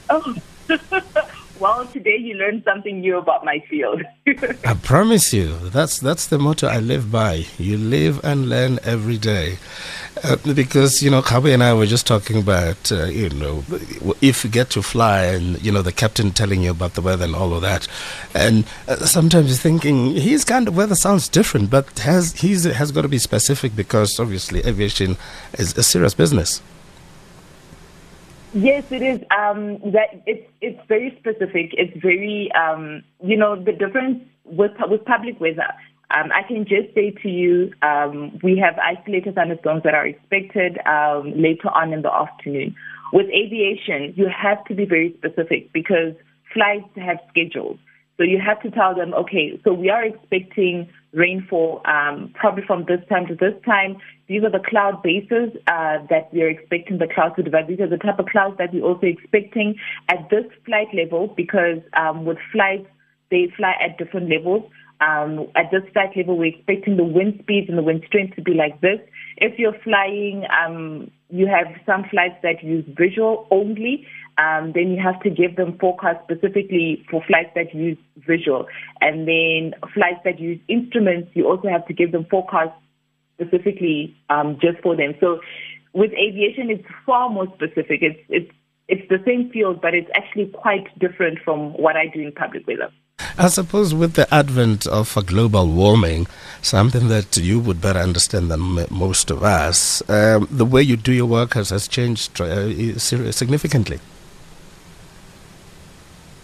Oh. 0.10 0.36
well, 1.60 1.86
today 1.88 2.18
you 2.18 2.36
learned 2.36 2.64
something 2.64 3.02
new 3.02 3.18
about 3.18 3.46
my 3.46 3.60
field. 3.70 4.02
I 4.66 4.74
promise 4.82 5.34
you, 5.34 5.70
that's 5.70 6.00
that's 6.00 6.28
the 6.28 6.40
motto 6.40 6.68
I 6.68 6.80
live 6.80 7.12
by. 7.12 7.46
You 7.58 7.78
live 7.78 8.24
and 8.24 8.50
learn 8.50 8.80
every 8.84 9.18
day. 9.18 9.58
Uh, 10.22 10.36
because 10.54 11.02
you 11.02 11.10
know, 11.10 11.22
Kabi 11.22 11.54
and 11.54 11.64
I 11.64 11.74
were 11.74 11.88
just 11.88 12.06
talking 12.06 12.38
about 12.38 12.92
uh, 12.92 13.06
you 13.06 13.30
know 13.30 13.64
if 14.22 14.44
you 14.44 14.50
get 14.50 14.70
to 14.72 14.84
fly 14.84 15.24
and 15.24 15.62
you 15.64 15.72
know 15.72 15.82
the 15.82 15.92
captain 15.92 16.32
telling 16.32 16.62
you 16.62 16.72
about 16.72 16.94
the 16.94 17.02
weather 17.02 17.26
and 17.26 17.36
all 17.36 17.54
of 17.54 17.62
that, 17.62 17.88
and 18.36 18.66
uh, 18.88 18.98
sometimes 18.98 19.48
you're 19.48 19.58
thinking 19.58 20.14
his 20.14 20.46
kind 20.46 20.68
of 20.68 20.78
weather 20.78 20.94
sounds 20.94 21.28
different, 21.28 21.72
but 21.72 22.00
has 22.00 22.34
he's 22.34 22.64
has 22.64 22.92
got 22.92 23.02
to 23.02 23.08
be 23.08 23.18
specific 23.18 23.76
because 23.76 24.20
obviously 24.20 24.64
aviation 24.66 25.18
is 25.58 25.76
a 25.78 25.84
serious 25.84 26.14
business. 26.14 26.62
Yes, 28.54 28.84
it 28.92 29.02
is. 29.02 29.20
Um, 29.36 29.80
that 29.92 30.22
it's 30.28 30.48
it's 30.62 30.80
very 30.88 31.16
specific. 31.20 31.74
It's 31.74 31.98
very 32.00 32.52
um, 32.52 33.04
you 33.24 33.36
know 33.36 33.56
the 33.56 33.72
difference 33.72 34.24
with 34.46 34.74
with 34.88 35.04
public 35.06 35.40
weather. 35.40 35.74
Um, 36.14 36.32
I 36.32 36.44
can 36.48 36.66
just 36.66 36.94
say 36.94 37.12
to 37.24 37.30
you, 37.30 37.74
um, 37.82 38.40
we 38.44 38.58
have 38.60 38.78
isolated 38.78 39.36
thunderstorms 39.36 39.82
that 39.84 39.96
are 39.96 40.06
expected 40.06 40.78
um, 40.86 41.34
later 41.36 41.70
on 41.70 41.92
in 41.92 42.04
the 42.04 42.14
afternoon. 42.14 42.76
With 43.12 43.28
aviation, 43.28 44.14
you 44.16 44.28
have 44.30 44.64
to 44.66 44.76
be 44.76 44.86
very 44.86 45.16
specific 45.18 45.74
because 45.74 46.14
flights 46.54 46.90
have 46.96 47.18
schedules. 47.30 47.80
So 48.18 48.24
you 48.24 48.40
have 48.40 48.62
to 48.62 48.70
tell 48.70 48.94
them, 48.94 49.14
okay, 49.16 49.60
so 49.64 49.74
we 49.74 49.90
are 49.90 50.06
expecting 50.06 50.88
rainfall 51.14 51.82
um, 51.86 52.32
probably 52.36 52.64
from 52.66 52.86
this 52.86 53.00
time 53.10 53.26
to 53.28 53.36
this 53.36 53.54
time. 53.66 53.98
These 54.28 54.44
are 54.44 54.52
the 54.52 54.64
cloud 54.68 55.02
bases 55.02 55.50
uh, 55.68 55.98
that 56.12 56.30
we 56.32 56.44
are 56.44 56.50
expecting 56.50 57.00
the 57.00 57.08
clouds 57.08 57.36
to 57.38 57.44
develop. 57.44 57.68
These 57.68 57.80
are 57.80 57.90
the 57.90 57.98
type 57.98 58.20
of 58.20 58.28
clouds 58.28 58.58
that 58.60 58.72
we're 58.72 58.84
also 58.84 59.08
expecting 59.08 59.76
at 60.10 60.30
this 60.30 60.46
flight 60.66 60.88
level 60.94 61.34
because 61.36 61.80
um, 61.98 62.26
with 62.26 62.38
flights, 62.52 62.86
they 63.32 63.52
fly 63.58 63.74
at 63.84 63.98
different 63.98 64.30
levels. 64.30 64.70
Um, 65.04 65.48
at 65.56 65.70
this 65.70 65.84
flight 65.92 66.16
level, 66.16 66.38
we're 66.38 66.56
expecting 66.56 66.96
the 66.96 67.04
wind 67.04 67.40
speeds 67.42 67.68
and 67.68 67.78
the 67.78 67.84
wind 67.84 68.04
strength 68.08 68.36
to 68.38 68.42
be 68.42 68.54
like 68.54 68.80
this. 68.80 69.00
If 69.38 69.60
you're 69.60 69.78
flying, 69.84 70.46
um, 70.50 71.12
you 71.30 71.48
have 71.48 71.68
some 71.86 72.06
flights 72.10 72.38
that 72.44 72.64
use 72.64 72.86
visual 72.98 73.48
only. 73.52 74.08
Um, 74.38 74.72
then 74.74 74.92
you 74.92 75.02
have 75.04 75.20
to 75.24 75.30
give 75.30 75.58
them 75.58 75.78
forecasts 75.78 76.24
specifically 76.24 77.06
for 77.12 77.22
flights 77.28 77.52
that 77.56 77.74
use 77.76 77.98
visual. 78.26 78.66
And 79.02 79.28
then 79.28 79.74
flights 79.94 80.22
that 80.24 80.40
use 80.40 80.60
instruments, 80.70 81.32
you 81.34 81.48
also 81.48 81.68
have 81.68 81.86
to 81.88 81.94
give 81.94 82.12
them 82.12 82.26
forecasts 82.30 82.80
specifically 83.36 84.16
um, 84.30 84.58
just 84.62 84.80
for 84.82 84.96
them. 84.96 85.14
So 85.20 85.42
with 85.94 86.12
aviation, 86.14 86.70
it's 86.70 86.88
far 87.06 87.30
more 87.30 87.48
specific. 87.56 88.02
It's, 88.02 88.20
it's, 88.30 88.52
it's 88.88 89.08
the 89.10 89.22
same 89.26 89.52
field, 89.52 89.82
but 89.82 89.94
it's 89.94 90.10
actually 90.16 90.48
quite 90.48 90.88
different 91.00 91.40
from 91.44 91.74
what 91.74 91.98
I 91.98 92.08
do 92.08 92.22
in 92.22 92.32
public 92.32 92.66
weather. 92.68 92.90
I 93.38 93.48
suppose 93.48 93.96
with 93.96 94.14
the 94.14 94.32
advent 94.34 94.86
of 94.86 95.18
a 95.18 95.24
global 95.24 95.68
warming, 95.68 96.28
something 96.62 97.08
that 97.08 97.36
you 97.36 97.60
would 97.60 97.82
better 97.82 98.00
understand 98.00 98.52
than 98.52 98.60
most 98.92 99.32
of 99.32 99.44
us, 99.44 100.08
um, 100.08 100.48
the 100.52 100.66
way 100.66 100.84
you 100.84 100.96
do 100.98 101.12
your 101.12 101.26
work 101.26 101.56
has, 101.56 101.72
has 101.72 101.88
changed 101.88 102.40
uh, 102.40 103.00
significantly. 103.00 104.00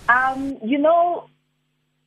Um, 0.09 0.57
you 0.63 0.79
know, 0.79 1.29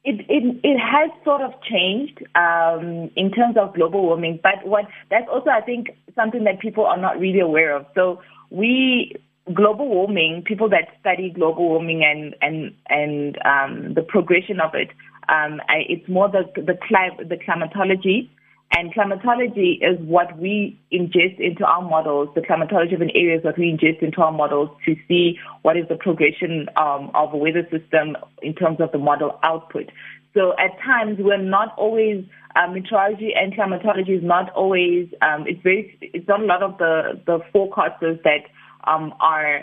it, 0.05 0.27
it 0.29 0.61
it 0.65 0.79
has 0.79 1.11
sort 1.23 1.43
of 1.43 1.55
changed 1.63 2.19
um, 2.35 3.09
in 3.15 3.31
terms 3.31 3.57
of 3.57 3.75
global 3.75 4.03
warming, 4.03 4.41
but 4.43 4.67
what 4.67 4.87
that's 5.11 5.29
also 5.29 5.51
I 5.51 5.61
think 5.61 5.97
something 6.17 6.43
that 6.43 6.59
people 6.59 6.85
are 6.85 6.97
not 6.97 7.21
really 7.21 7.39
aware 7.39 7.77
of. 7.77 7.87
So 7.95 8.21
we 8.51 9.15
global 9.55 9.89
warming, 9.89 10.43
people 10.47 10.69
that 10.71 10.89
study 11.01 11.31
global 11.31 11.69
warming 11.69 12.05
and 12.05 12.35
and 12.41 12.73
and 12.89 13.39
um, 13.45 13.95
the 13.95 14.03
progression 14.03 14.61
of 14.61 14.75
it, 14.75 14.91
um, 15.29 15.61
it's 15.69 16.09
more 16.09 16.29
the 16.29 16.45
the, 16.55 16.79
cli- 16.87 17.25
the 17.25 17.37
climatology. 17.45 18.31
And 18.75 18.91
climatology 18.95 19.81
is 19.83 20.01
what 20.01 20.39
we 20.39 20.81
ingest 20.91 21.39
into 21.39 21.63
our 21.63 21.83
models. 21.83 22.31
The 22.35 22.41
climatology 22.41 22.95
of 22.95 23.03
an 23.03 23.11
area 23.15 23.37
is 23.37 23.45
what 23.45 23.59
we 23.59 23.71
ingest 23.71 24.03
into 24.03 24.23
our 24.23 24.33
models 24.33 24.71
to 24.87 24.97
see 25.07 25.39
what 25.61 25.77
is 25.77 25.87
the 25.91 25.97
progression 25.97 26.69
um, 26.77 27.11
of 27.15 27.35
a 27.35 27.37
weather 27.37 27.69
system 27.71 28.17
in 28.41 28.55
terms 28.55 28.79
of 28.81 28.91
the 28.93 28.97
model 28.97 29.39
output. 29.43 29.91
So 30.33 30.53
at 30.53 30.81
times 30.83 31.19
we're 31.21 31.37
not 31.37 31.75
always 31.77 32.25
uh, 32.57 32.71
meteorology 32.73 33.33
and 33.37 33.55
climatology 33.55 34.13
is 34.13 34.25
not 34.25 34.51
always. 34.55 35.09
Um, 35.21 35.45
it's 35.47 35.61
very. 35.63 35.99
It's 36.01 36.27
not 36.27 36.41
a 36.41 36.47
lot 36.47 36.63
of 36.63 36.79
the 36.79 37.21
the 37.27 37.41
forecasters 37.55 38.23
that 38.23 38.49
um, 38.85 39.15
are, 39.21 39.59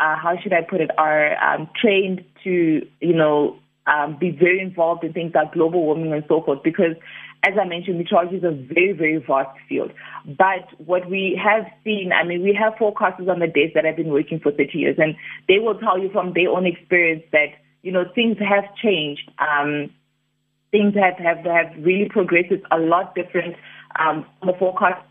uh, 0.00 0.16
how 0.16 0.36
should 0.42 0.52
I 0.52 0.62
put 0.62 0.80
it, 0.80 0.90
are 0.98 1.36
um, 1.42 1.68
trained 1.80 2.24
to, 2.44 2.86
you 3.00 3.14
know, 3.14 3.58
um, 3.86 4.16
be 4.18 4.30
very 4.30 4.60
involved 4.60 5.04
in 5.04 5.12
things 5.12 5.32
like 5.34 5.52
global 5.52 5.82
warming 5.82 6.12
and 6.12 6.24
so 6.28 6.42
forth. 6.42 6.62
Because 6.64 6.96
as 7.44 7.54
I 7.60 7.64
mentioned, 7.64 7.98
meteorology 7.98 8.36
is 8.36 8.44
a 8.44 8.50
very, 8.50 8.92
very 8.92 9.18
vast 9.18 9.56
field. 9.68 9.92
But 10.26 10.68
what 10.84 11.08
we 11.08 11.40
have 11.42 11.66
seen, 11.84 12.10
I 12.12 12.24
mean, 12.24 12.42
we 12.42 12.58
have 12.60 12.74
forecasters 12.74 13.30
on 13.30 13.38
the 13.38 13.46
desk 13.46 13.74
that 13.74 13.84
have 13.84 13.96
been 13.96 14.08
working 14.08 14.40
for 14.40 14.50
30 14.50 14.76
years, 14.76 14.96
and 14.98 15.14
they 15.46 15.58
will 15.58 15.78
tell 15.78 15.98
you 15.98 16.10
from 16.10 16.32
their 16.34 16.50
own 16.50 16.66
experience 16.66 17.22
that, 17.32 17.54
you 17.82 17.92
know, 17.92 18.04
things 18.14 18.36
have 18.38 18.64
changed. 18.82 19.30
Um, 19.38 19.90
things 20.72 20.94
have, 20.94 21.18
have, 21.18 21.44
have 21.44 21.84
really 21.84 22.08
progressed. 22.08 22.50
It's 22.50 22.66
a 22.72 22.78
lot 22.78 23.14
different 23.14 23.54
um, 23.98 24.26
the 24.42 24.52
forecast 24.58 25.02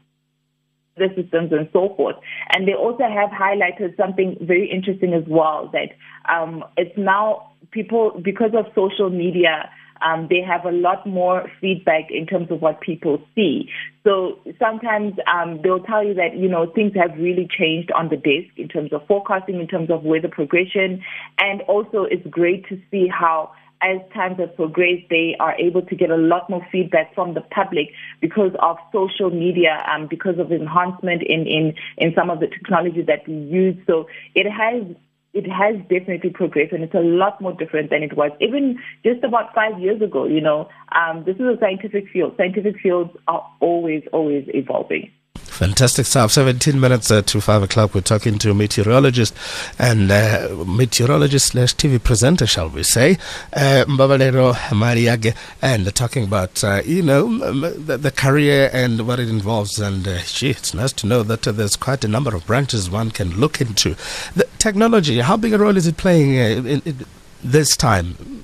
the 0.97 1.09
systems 1.15 1.51
and 1.51 1.67
so 1.73 1.93
forth. 1.95 2.15
And 2.51 2.67
they 2.67 2.73
also 2.73 3.03
have 3.03 3.29
highlighted 3.29 3.97
something 3.97 4.37
very 4.41 4.69
interesting 4.69 5.13
as 5.13 5.23
well 5.27 5.71
that 5.73 5.89
um, 6.33 6.63
it's 6.77 6.97
now 6.97 7.51
people, 7.71 8.19
because 8.23 8.51
of 8.57 8.65
social 8.73 9.09
media, 9.09 9.69
um, 10.01 10.27
they 10.29 10.41
have 10.41 10.65
a 10.65 10.71
lot 10.71 11.07
more 11.07 11.49
feedback 11.61 12.11
in 12.11 12.25
terms 12.25 12.51
of 12.51 12.61
what 12.61 12.81
people 12.81 13.21
see. 13.33 13.69
So 14.03 14.39
sometimes 14.59 15.13
um, 15.33 15.61
they'll 15.63 15.83
tell 15.83 16.03
you 16.05 16.13
that, 16.15 16.35
you 16.37 16.49
know, 16.49 16.71
things 16.73 16.93
have 16.95 17.17
really 17.17 17.47
changed 17.49 17.91
on 17.91 18.09
the 18.09 18.17
desk 18.17 18.57
in 18.57 18.67
terms 18.67 18.91
of 18.93 19.05
forecasting, 19.07 19.59
in 19.59 19.67
terms 19.67 19.89
of 19.89 20.03
weather 20.03 20.27
progression. 20.27 21.01
And 21.39 21.61
also 21.63 22.03
it's 22.03 22.27
great 22.27 22.67
to 22.67 22.79
see 22.91 23.07
how 23.07 23.51
as 23.81 23.99
times 24.13 24.39
have 24.39 24.55
progressed, 24.55 25.03
they 25.09 25.35
are 25.39 25.55
able 25.55 25.81
to 25.83 25.95
get 25.95 26.09
a 26.09 26.15
lot 26.15 26.49
more 26.49 26.65
feedback 26.71 27.13
from 27.13 27.33
the 27.33 27.41
public 27.41 27.89
because 28.21 28.51
of 28.61 28.77
social 28.91 29.29
media, 29.29 29.83
um, 29.93 30.07
because 30.07 30.39
of 30.39 30.51
enhancement 30.51 31.21
in, 31.23 31.45
in, 31.47 31.73
in 31.97 32.13
some 32.15 32.29
of 32.29 32.39
the 32.39 32.47
technology 32.47 33.01
that 33.01 33.27
we 33.27 33.35
use. 33.35 33.77
So 33.87 34.07
it 34.33 34.49
has 34.49 34.95
it 35.33 35.45
has 35.51 35.75
definitely 35.89 36.29
progressed 36.29 36.71
and 36.71 36.81
it's 36.81 36.93
a 36.93 36.99
lot 36.99 37.41
more 37.41 37.51
different 37.51 37.89
than 37.89 38.01
it 38.01 38.15
was 38.15 38.31
even 38.39 38.79
just 39.03 39.21
about 39.21 39.53
five 39.53 39.77
years 39.81 40.01
ago. 40.01 40.25
You 40.25 40.39
know, 40.39 40.69
um, 40.95 41.25
this 41.25 41.35
is 41.35 41.41
a 41.41 41.57
scientific 41.59 42.05
field. 42.07 42.35
Scientific 42.37 42.79
fields 42.79 43.11
are 43.27 43.45
always, 43.59 44.03
always 44.13 44.45
evolving. 44.53 45.11
Fantastic 45.55 46.05
stuff. 46.05 46.33
17 46.33 46.77
minutes 46.77 47.09
uh, 47.09 47.21
to 47.21 47.39
5 47.39 47.63
o'clock. 47.63 47.95
We're 47.95 48.01
talking 48.01 48.37
to 48.39 48.51
a 48.51 48.53
meteorologist 48.53 49.33
and 49.79 50.11
uh, 50.11 50.49
meteorologist 50.67 51.47
slash 51.47 51.73
TV 51.73 52.03
presenter, 52.03 52.45
shall 52.45 52.67
we 52.67 52.83
say, 52.83 53.17
uh, 53.53 53.85
Maliage, 53.87 55.33
and 55.61 55.95
talking 55.95 56.25
about, 56.25 56.61
uh, 56.61 56.81
you 56.83 57.01
know, 57.01 57.37
the, 57.71 57.95
the, 57.95 58.11
career 58.11 58.69
and 58.73 59.07
what 59.07 59.17
it 59.17 59.29
involves. 59.29 59.79
And 59.79 60.05
uh, 60.05 60.19
gee, 60.25 60.49
it's 60.49 60.73
nice 60.73 60.91
to 60.91 61.07
know 61.07 61.23
that 61.23 61.47
uh, 61.47 61.53
there's 61.53 61.77
quite 61.77 62.03
a 62.03 62.09
number 62.09 62.35
of 62.35 62.45
branches 62.45 62.89
one 62.89 63.11
can 63.11 63.39
look 63.39 63.61
into. 63.61 63.95
The 64.35 64.49
technology, 64.57 65.19
how 65.19 65.37
big 65.37 65.53
a 65.53 65.57
role 65.57 65.77
is 65.77 65.87
it 65.87 65.95
playing 65.95 66.37
uh, 66.37 66.69
in, 66.69 66.81
in 66.81 67.05
this 67.41 67.77
time? 67.77 68.43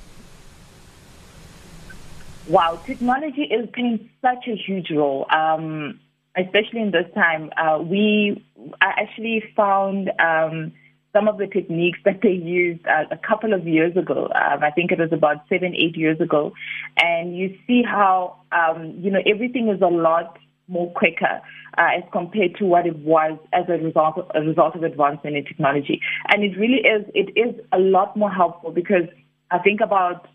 Wow, 2.48 2.80
technology 2.86 3.42
is 3.42 3.68
playing 3.74 4.08
such 4.22 4.48
a 4.48 4.56
huge 4.56 4.90
role. 4.90 5.26
Um, 5.28 6.00
especially 6.36 6.80
in 6.80 6.90
this 6.90 7.06
time, 7.14 7.50
uh, 7.56 7.78
we 7.78 8.44
I 8.80 8.92
actually 9.00 9.42
found 9.56 10.10
um, 10.18 10.72
some 11.12 11.28
of 11.28 11.38
the 11.38 11.46
techniques 11.46 11.98
that 12.04 12.20
they 12.22 12.30
used 12.32 12.86
uh, 12.86 13.04
a 13.10 13.18
couple 13.18 13.52
of 13.52 13.66
years 13.66 13.96
ago. 13.96 14.30
Um, 14.34 14.62
I 14.62 14.70
think 14.70 14.92
it 14.92 14.98
was 14.98 15.12
about 15.12 15.44
seven, 15.48 15.74
eight 15.76 15.96
years 15.96 16.20
ago, 16.20 16.52
and 16.96 17.36
you 17.36 17.56
see 17.66 17.82
how 17.82 18.36
um, 18.52 18.94
you 18.98 19.10
know 19.10 19.20
everything 19.26 19.68
is 19.68 19.80
a 19.82 19.86
lot 19.86 20.38
more 20.68 20.90
quicker 20.92 21.40
uh, 21.76 21.88
as 21.98 22.04
compared 22.12 22.54
to 22.56 22.64
what 22.64 22.86
it 22.86 22.96
was 22.98 23.38
as 23.52 23.64
a 23.68 23.72
result 23.72 24.16
of, 24.16 24.30
a 24.34 24.40
result 24.40 24.74
of 24.74 24.82
advancement 24.84 25.36
in 25.36 25.44
technology. 25.44 26.00
And 26.28 26.44
it 26.44 26.56
really 26.58 26.78
is 26.78 27.04
it 27.14 27.36
is 27.36 27.54
a 27.72 27.78
lot 27.78 28.16
more 28.16 28.30
helpful 28.30 28.70
because 28.70 29.08
I 29.50 29.58
think 29.58 29.80
about 29.80 30.28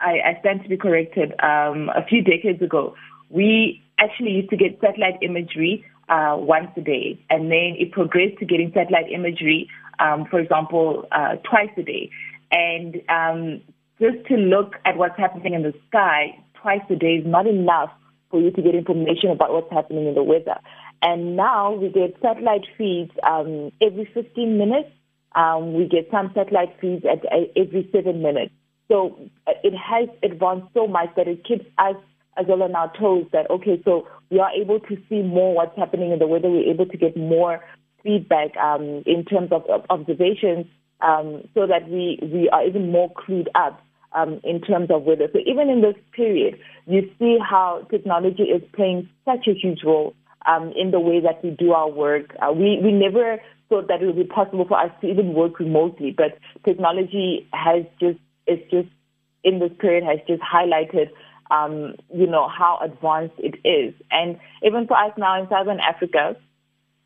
I, 0.00 0.20
I 0.24 0.40
stand 0.40 0.62
to 0.62 0.68
be 0.68 0.76
corrected. 0.76 1.32
Um, 1.40 1.90
a 1.96 2.04
few 2.06 2.22
decades 2.22 2.62
ago, 2.62 2.94
we 3.30 3.82
actually 3.98 4.32
used 4.32 4.50
to 4.50 4.56
get 4.56 4.78
satellite 4.80 5.18
imagery 5.22 5.84
uh, 6.08 6.36
once 6.38 6.70
a 6.76 6.80
day, 6.80 7.22
and 7.30 7.50
then 7.50 7.76
it 7.78 7.92
progressed 7.92 8.38
to 8.38 8.46
getting 8.46 8.72
satellite 8.74 9.10
imagery, 9.12 9.68
um, 9.98 10.26
for 10.30 10.40
example, 10.40 11.06
uh, 11.12 11.36
twice 11.48 11.70
a 11.76 11.82
day. 11.82 12.10
And 12.50 12.96
um, 13.08 13.60
just 14.00 14.26
to 14.28 14.36
look 14.36 14.74
at 14.84 14.96
what's 14.96 15.18
happening 15.18 15.54
in 15.54 15.62
the 15.62 15.74
sky 15.88 16.38
twice 16.54 16.82
a 16.90 16.96
day 16.96 17.16
is 17.16 17.26
not 17.26 17.46
enough 17.46 17.90
for 18.30 18.40
you 18.40 18.50
to 18.50 18.62
get 18.62 18.74
information 18.74 19.30
about 19.30 19.52
what's 19.52 19.72
happening 19.72 20.06
in 20.06 20.14
the 20.14 20.22
weather. 20.22 20.56
And 21.02 21.36
now 21.36 21.72
we 21.72 21.88
get 21.88 22.16
satellite 22.20 22.66
feeds 22.76 23.12
um, 23.22 23.70
every 23.80 24.08
15 24.12 24.58
minutes. 24.58 24.90
Um, 25.34 25.74
we 25.74 25.86
get 25.86 26.08
some 26.10 26.32
satellite 26.34 26.74
feeds 26.80 27.04
at, 27.04 27.24
at 27.26 27.50
every 27.56 27.88
seven 27.92 28.22
minutes. 28.22 28.52
So 28.88 29.18
uh, 29.46 29.52
it 29.62 29.74
has 29.76 30.08
advanced 30.22 30.68
so 30.74 30.86
much 30.86 31.10
that 31.16 31.28
it 31.28 31.44
keeps 31.44 31.66
us 31.78 31.96
as 32.38 32.46
well 32.46 32.62
on 32.62 32.74
our 32.74 32.92
toes 32.98 33.26
that, 33.32 33.50
okay, 33.50 33.80
so 33.84 34.06
we 34.30 34.38
are 34.38 34.50
able 34.52 34.80
to 34.80 34.96
see 35.08 35.22
more 35.22 35.54
what's 35.54 35.76
happening 35.76 36.12
in 36.12 36.18
the 36.18 36.26
weather. 36.26 36.50
We're 36.50 36.70
able 36.70 36.86
to 36.86 36.96
get 36.96 37.16
more 37.16 37.64
feedback 38.02 38.56
um, 38.56 39.02
in 39.06 39.24
terms 39.24 39.50
of, 39.52 39.64
of 39.68 39.84
observations 39.90 40.66
um, 41.00 41.42
so 41.54 41.66
that 41.66 41.88
we, 41.88 42.18
we 42.22 42.48
are 42.50 42.64
even 42.64 42.90
more 42.90 43.12
clued 43.14 43.48
up 43.54 43.80
um, 44.12 44.40
in 44.44 44.60
terms 44.60 44.90
of 44.90 45.02
weather. 45.02 45.28
So 45.32 45.40
even 45.46 45.68
in 45.68 45.82
this 45.82 45.96
period, 46.12 46.58
you 46.86 47.10
see 47.18 47.38
how 47.38 47.86
technology 47.90 48.44
is 48.44 48.62
playing 48.74 49.08
such 49.24 49.46
a 49.48 49.54
huge 49.54 49.80
role 49.84 50.14
um, 50.46 50.72
in 50.76 50.90
the 50.90 51.00
way 51.00 51.20
that 51.20 51.42
we 51.42 51.50
do 51.50 51.72
our 51.72 51.90
work. 51.90 52.34
Uh, 52.40 52.52
we, 52.52 52.80
we 52.82 52.92
never 52.92 53.38
thought 53.68 53.88
that 53.88 54.02
it 54.02 54.06
would 54.06 54.16
be 54.16 54.24
possible 54.24 54.66
for 54.66 54.80
us 54.80 54.90
to 55.00 55.08
even 55.08 55.34
work 55.34 55.58
remotely, 55.58 56.14
but 56.16 56.38
technology 56.64 57.46
has 57.52 57.84
just, 58.00 58.18
it's 58.46 58.70
just, 58.70 58.88
in 59.44 59.60
this 59.60 59.70
period 59.78 60.02
has 60.02 60.18
just 60.26 60.42
highlighted 60.42 61.10
um, 61.50 61.94
you 62.14 62.26
know, 62.26 62.48
how 62.48 62.78
advanced 62.82 63.34
it 63.38 63.56
is. 63.66 63.94
And 64.10 64.38
even 64.62 64.86
for 64.86 64.96
us 64.96 65.12
now 65.16 65.40
in 65.40 65.48
Southern 65.48 65.80
Africa, 65.80 66.36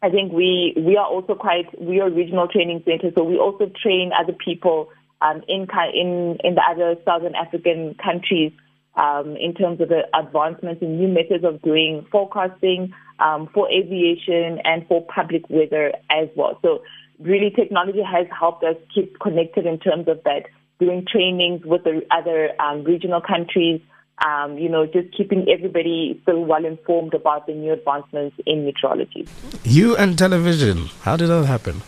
I 0.02 0.10
think 0.10 0.32
we, 0.32 0.74
we 0.76 0.96
are 0.96 1.06
also 1.06 1.34
quite, 1.34 1.80
we 1.80 2.00
are 2.00 2.08
a 2.08 2.10
regional 2.10 2.48
training 2.48 2.82
center, 2.84 3.12
so 3.14 3.22
we 3.22 3.38
also 3.38 3.70
train 3.82 4.10
other 4.18 4.32
people 4.32 4.88
um, 5.20 5.42
in, 5.46 5.68
in, 5.94 6.38
in 6.42 6.54
the 6.56 6.62
other 6.68 6.96
Southern 7.04 7.34
African 7.36 7.94
countries 8.02 8.52
um, 8.96 9.36
in 9.36 9.54
terms 9.54 9.80
of 9.80 9.88
the 9.88 10.02
advancements 10.12 10.82
in 10.82 10.98
new 10.98 11.08
methods 11.08 11.44
of 11.44 11.62
doing 11.62 12.04
forecasting 12.10 12.92
um, 13.20 13.48
for 13.54 13.70
aviation 13.70 14.58
and 14.64 14.86
for 14.88 15.06
public 15.06 15.48
weather 15.48 15.92
as 16.10 16.28
well. 16.36 16.58
So 16.62 16.82
really 17.20 17.50
technology 17.50 18.02
has 18.02 18.26
helped 18.36 18.64
us 18.64 18.76
keep 18.94 19.18
connected 19.20 19.66
in 19.66 19.78
terms 19.78 20.08
of 20.08 20.22
that, 20.24 20.46
doing 20.80 21.06
trainings 21.10 21.64
with 21.64 21.84
the 21.84 22.02
other 22.10 22.50
um, 22.60 22.82
regional 22.84 23.20
countries, 23.20 23.80
um, 24.24 24.56
you 24.58 24.68
know, 24.68 24.86
just 24.86 25.12
keeping 25.16 25.46
everybody 25.48 26.18
still 26.22 26.44
well 26.44 26.64
informed 26.64 27.14
about 27.14 27.46
the 27.46 27.54
new 27.54 27.72
advancements 27.72 28.36
in 28.46 28.64
meteorology. 28.64 29.26
You 29.64 29.96
and 29.96 30.16
television, 30.16 30.86
how 31.02 31.16
did 31.16 31.28
that 31.28 31.46
happen? 31.46 31.82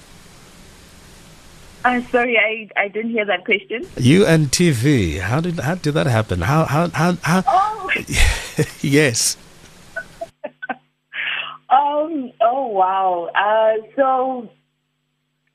I'm 1.85 2.03
uh, 2.03 2.09
sorry, 2.09 2.39
I, 2.39 2.81
I 2.81 2.89
didn't 2.89 3.11
hear 3.11 3.27
that 3.27 3.45
question. 3.45 3.87
You 3.97 4.25
and 4.25 4.51
TV, 4.51 5.21
how 5.21 5.41
did 5.41 5.61
how 5.61 5.75
did 5.75 5.93
that 5.93 6.07
happen? 6.07 6.41
How 6.41 6.65
how 6.65 6.89
how, 6.89 7.13
how 7.23 7.43
Oh 7.47 7.91
yes. 8.81 9.37
um. 11.69 12.33
Oh 12.41 12.69
wow. 12.69 13.29
Uh. 13.35 13.83
So 13.97 14.49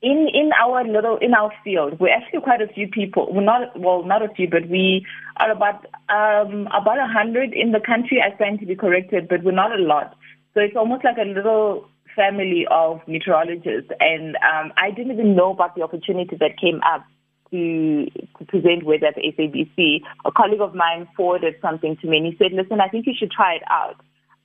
in 0.02 0.28
in 0.32 0.50
our 0.58 0.84
little 0.84 1.16
in 1.18 1.34
our 1.34 1.52
field, 1.64 1.98
we're 1.98 2.14
actually 2.14 2.42
quite 2.42 2.62
a 2.62 2.68
few 2.68 2.86
people. 2.86 3.26
We're 3.32 3.42
not 3.42 3.78
well, 3.78 4.04
not 4.04 4.22
a 4.22 4.28
few, 4.28 4.48
but 4.48 4.68
we 4.68 5.04
are 5.40 5.50
about 5.50 5.86
um, 6.08 6.66
about 6.68 6.98
a 6.98 7.06
hundred 7.06 7.52
in 7.52 7.72
the 7.72 7.80
country. 7.80 8.22
I 8.22 8.34
stand 8.36 8.60
to 8.60 8.66
be 8.66 8.76
corrected, 8.76 9.28
but 9.28 9.42
we're 9.42 9.52
not 9.52 9.72
a 9.72 9.82
lot. 9.82 10.14
So 10.54 10.60
it's 10.60 10.76
almost 10.76 11.04
like 11.04 11.16
a 11.18 11.28
little 11.28 11.88
family 12.14 12.66
of 12.70 13.00
meteorologists. 13.06 13.90
And 14.00 14.36
um, 14.36 14.72
I 14.76 14.90
didn't 14.90 15.12
even 15.12 15.36
know 15.36 15.52
about 15.52 15.74
the 15.74 15.82
opportunity 15.82 16.36
that 16.36 16.58
came 16.60 16.80
up 16.84 17.04
to 17.50 18.06
to 18.38 18.44
present 18.46 18.84
with 18.84 19.02
at 19.02 19.14
the 19.14 19.22
SABC. 19.22 20.00
A 20.24 20.32
colleague 20.32 20.60
of 20.60 20.74
mine 20.74 21.08
forwarded 21.16 21.54
something 21.62 21.96
to 22.02 22.06
me, 22.06 22.18
and 22.18 22.26
he 22.26 22.36
said, 22.36 22.52
"Listen, 22.52 22.80
I 22.80 22.88
think 22.88 23.06
you 23.06 23.14
should 23.18 23.30
try 23.30 23.54
it 23.54 23.62
out." 23.68 23.96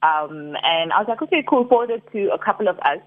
Um, 0.01 0.55
and 0.63 0.93
I 0.93 0.99
was 0.99 1.07
like, 1.07 1.21
"Okay, 1.21 1.43
cool." 1.47 1.67
Forwarded 1.67 2.03
to 2.13 2.29
a 2.33 2.39
couple 2.39 2.67
of 2.67 2.79
us 2.79 2.99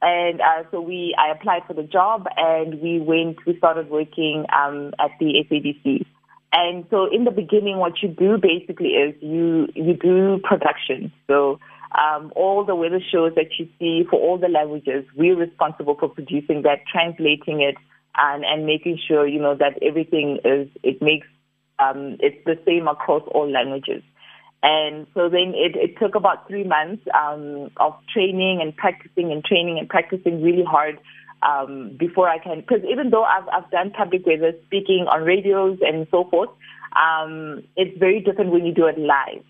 and 0.00 0.40
uh, 0.40 0.62
so 0.70 0.80
we, 0.80 1.14
I 1.18 1.32
applied 1.32 1.62
for 1.66 1.74
the 1.74 1.82
job, 1.82 2.26
and 2.36 2.80
we 2.80 3.00
went. 3.00 3.44
We 3.46 3.56
started 3.58 3.90
working 3.90 4.44
um, 4.54 4.92
at 5.00 5.10
the 5.18 5.44
SABC. 5.50 6.06
And 6.52 6.86
so, 6.90 7.06
in 7.12 7.24
the 7.24 7.30
beginning, 7.30 7.76
what 7.76 8.02
you 8.02 8.08
do 8.08 8.38
basically 8.38 8.90
is 8.90 9.14
you 9.20 9.68
you 9.74 9.94
do 9.94 10.40
production. 10.42 11.12
So 11.26 11.58
um, 11.92 12.32
all 12.36 12.64
the 12.64 12.74
weather 12.74 13.00
shows 13.00 13.34
that 13.34 13.58
you 13.58 13.68
see 13.78 14.04
for 14.08 14.18
all 14.18 14.38
the 14.38 14.48
languages, 14.48 15.04
we're 15.14 15.36
responsible 15.36 15.96
for 15.98 16.08
producing 16.08 16.62
that, 16.62 16.80
translating 16.90 17.60
it, 17.60 17.76
and 18.16 18.44
and 18.44 18.64
making 18.64 18.98
sure 19.06 19.26
you 19.26 19.40
know 19.40 19.54
that 19.56 19.78
everything 19.82 20.38
is 20.44 20.68
it 20.82 21.02
makes 21.02 21.26
um, 21.78 22.16
it's 22.20 22.42
the 22.44 22.58
same 22.66 22.88
across 22.88 23.22
all 23.32 23.50
languages. 23.50 24.02
And 24.60 25.06
so 25.14 25.28
then 25.28 25.52
it, 25.54 25.76
it 25.76 25.98
took 25.98 26.16
about 26.16 26.48
three 26.48 26.64
months 26.64 27.04
um, 27.14 27.70
of 27.76 27.94
training 28.12 28.58
and 28.60 28.76
practicing 28.76 29.30
and 29.30 29.44
training 29.44 29.78
and 29.78 29.88
practicing 29.88 30.42
really 30.42 30.64
hard 30.64 30.98
um, 31.42 31.96
before 31.98 32.28
I 32.28 32.38
can. 32.38 32.60
Because 32.60 32.82
even 32.90 33.10
though 33.10 33.24
I've, 33.24 33.48
I've 33.48 33.70
done 33.70 33.90
public 33.90 34.26
weather 34.26 34.52
speaking 34.66 35.06
on 35.10 35.22
radios 35.22 35.78
and 35.82 36.06
so 36.10 36.24
forth, 36.30 36.50
um, 36.96 37.62
it's 37.76 37.96
very 37.98 38.20
different 38.20 38.50
when 38.50 38.64
you 38.64 38.72
do 38.74 38.86
it 38.86 38.98
live. 38.98 39.44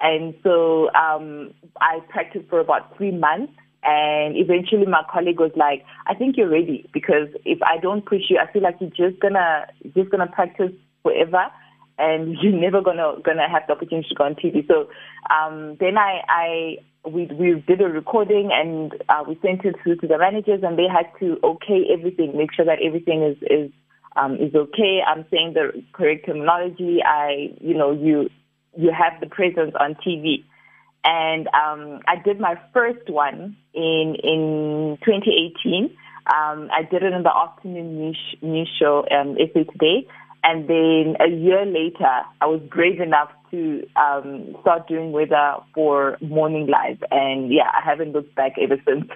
And 0.00 0.34
so 0.42 0.90
um, 0.92 1.54
I 1.80 2.00
practiced 2.08 2.48
for 2.48 2.60
about 2.60 2.96
three 2.96 3.12
months. 3.12 3.52
And 3.88 4.36
eventually 4.36 4.84
my 4.84 5.02
colleague 5.12 5.38
was 5.38 5.52
like, 5.54 5.84
I 6.06 6.14
think 6.14 6.36
you're 6.36 6.50
ready 6.50 6.88
because 6.92 7.28
if 7.44 7.62
I 7.62 7.78
don't 7.78 8.04
push 8.04 8.22
you, 8.28 8.38
I 8.38 8.50
feel 8.50 8.62
like 8.62 8.76
you're 8.80 8.90
just 8.90 9.20
gonna, 9.22 9.66
just 9.94 10.10
gonna 10.10 10.26
practice 10.26 10.72
forever 11.04 11.46
and 11.96 12.36
you're 12.42 12.52
never 12.52 12.80
gonna, 12.80 13.14
gonna 13.24 13.48
have 13.48 13.62
the 13.68 13.74
opportunity 13.74 14.08
to 14.08 14.14
go 14.16 14.24
on 14.24 14.34
TV. 14.34 14.66
So, 14.66 14.88
um, 15.30 15.76
then 15.78 15.98
I, 15.98 16.20
I, 16.28 16.76
we, 17.06 17.26
we 17.26 17.64
did 17.66 17.80
a 17.80 17.86
recording 17.86 18.50
and 18.52 18.92
uh, 19.08 19.24
we 19.26 19.38
sent 19.42 19.64
it 19.64 19.76
through 19.82 19.96
to 19.96 20.06
the 20.06 20.18
managers 20.18 20.60
and 20.62 20.78
they 20.78 20.88
had 20.88 21.06
to 21.20 21.38
okay 21.42 21.86
everything, 21.92 22.36
make 22.36 22.52
sure 22.52 22.64
that 22.64 22.78
everything 22.84 23.22
is, 23.22 23.36
is, 23.42 23.70
um, 24.16 24.34
is 24.34 24.54
okay. 24.54 25.00
I'm 25.06 25.24
saying 25.30 25.54
the 25.54 25.82
correct 25.92 26.26
terminology. 26.26 26.98
I, 27.04 27.54
you 27.60 27.74
know, 27.74 27.92
you, 27.92 28.28
you 28.76 28.90
have 28.92 29.20
the 29.20 29.26
presence 29.26 29.74
on 29.78 29.94
TV. 30.06 30.44
And 31.04 31.46
um, 31.48 32.00
I 32.08 32.16
did 32.22 32.40
my 32.40 32.58
first 32.74 33.08
one 33.08 33.56
in 33.72 34.16
in 34.22 34.98
2018. 35.04 35.84
Um, 36.26 36.68
I 36.72 36.82
did 36.82 37.04
it 37.04 37.12
in 37.12 37.22
the 37.22 37.30
afternoon 37.30 37.96
news, 37.96 38.18
news 38.42 38.68
show, 38.80 39.06
um, 39.12 39.36
SA 39.38 39.70
Today. 39.70 40.08
And 40.42 40.68
then 40.68 41.16
a 41.20 41.30
year 41.30 41.64
later, 41.64 42.10
I 42.40 42.46
was 42.46 42.60
brave 42.70 43.00
enough 43.00 43.30
to 43.50 43.86
um, 43.96 44.56
start 44.60 44.88
doing 44.88 45.12
weather 45.12 45.56
for 45.74 46.18
Morning 46.20 46.66
Live. 46.66 47.02
And 47.10 47.52
yeah, 47.52 47.70
I 47.74 47.84
haven't 47.84 48.12
looked 48.12 48.34
back 48.34 48.52
ever 48.60 48.76
since. 48.86 49.10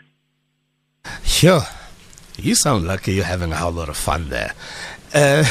Sure. 1.22 1.62
You 2.36 2.54
sound 2.54 2.86
lucky 2.86 3.12
you're 3.12 3.24
having 3.24 3.52
a 3.52 3.56
whole 3.56 3.72
lot 3.72 3.88
of 3.88 3.96
fun 3.96 4.28
there. 4.28 4.52
Uh, 5.12 5.44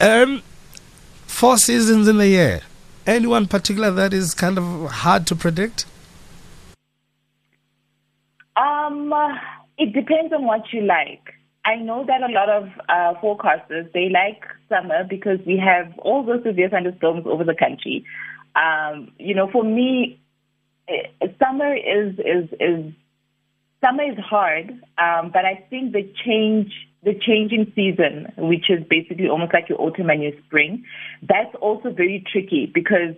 um, 0.00 0.42
four 1.26 1.58
seasons 1.58 2.08
in 2.08 2.20
a 2.20 2.24
year. 2.24 2.60
Anyone 3.06 3.46
particular 3.46 3.90
that 3.90 4.14
is 4.14 4.34
kind 4.34 4.56
of 4.56 4.90
hard 4.90 5.26
to 5.26 5.36
predict? 5.36 5.84
Um, 8.56 9.12
it 9.76 9.92
depends 9.92 10.32
on 10.32 10.44
what 10.46 10.72
you 10.72 10.82
like. 10.82 11.34
I 11.64 11.76
know 11.76 12.04
that 12.06 12.22
a 12.22 12.32
lot 12.32 12.48
of 12.48 12.68
uh, 12.88 13.20
forecasters 13.20 13.90
they 13.92 14.08
like 14.08 14.44
summer 14.74 15.04
because 15.08 15.38
we 15.46 15.58
have 15.58 15.96
all 15.98 16.24
those 16.24 16.42
severe 16.44 16.68
thunderstorms 16.68 17.26
over 17.26 17.44
the 17.44 17.54
country. 17.54 18.04
Um, 18.56 19.12
you 19.18 19.34
know, 19.34 19.48
for 19.50 19.64
me, 19.64 20.20
eh, 20.88 21.26
summer 21.38 21.74
is 21.74 22.18
is 22.18 22.48
is 22.60 22.92
summer 23.84 24.04
is 24.10 24.18
hard, 24.18 24.70
um, 24.98 25.30
but 25.32 25.44
I 25.44 25.64
think 25.70 25.92
the 25.92 26.10
change 26.24 26.72
the 27.02 27.14
changing 27.14 27.70
season, 27.74 28.32
which 28.38 28.70
is 28.70 28.82
basically 28.88 29.28
almost 29.28 29.52
like 29.52 29.68
your 29.68 29.80
autumn 29.80 30.08
and 30.08 30.22
your 30.22 30.32
spring, 30.46 30.84
that's 31.22 31.54
also 31.60 31.90
very 31.90 32.24
tricky 32.32 32.70
because 32.72 33.14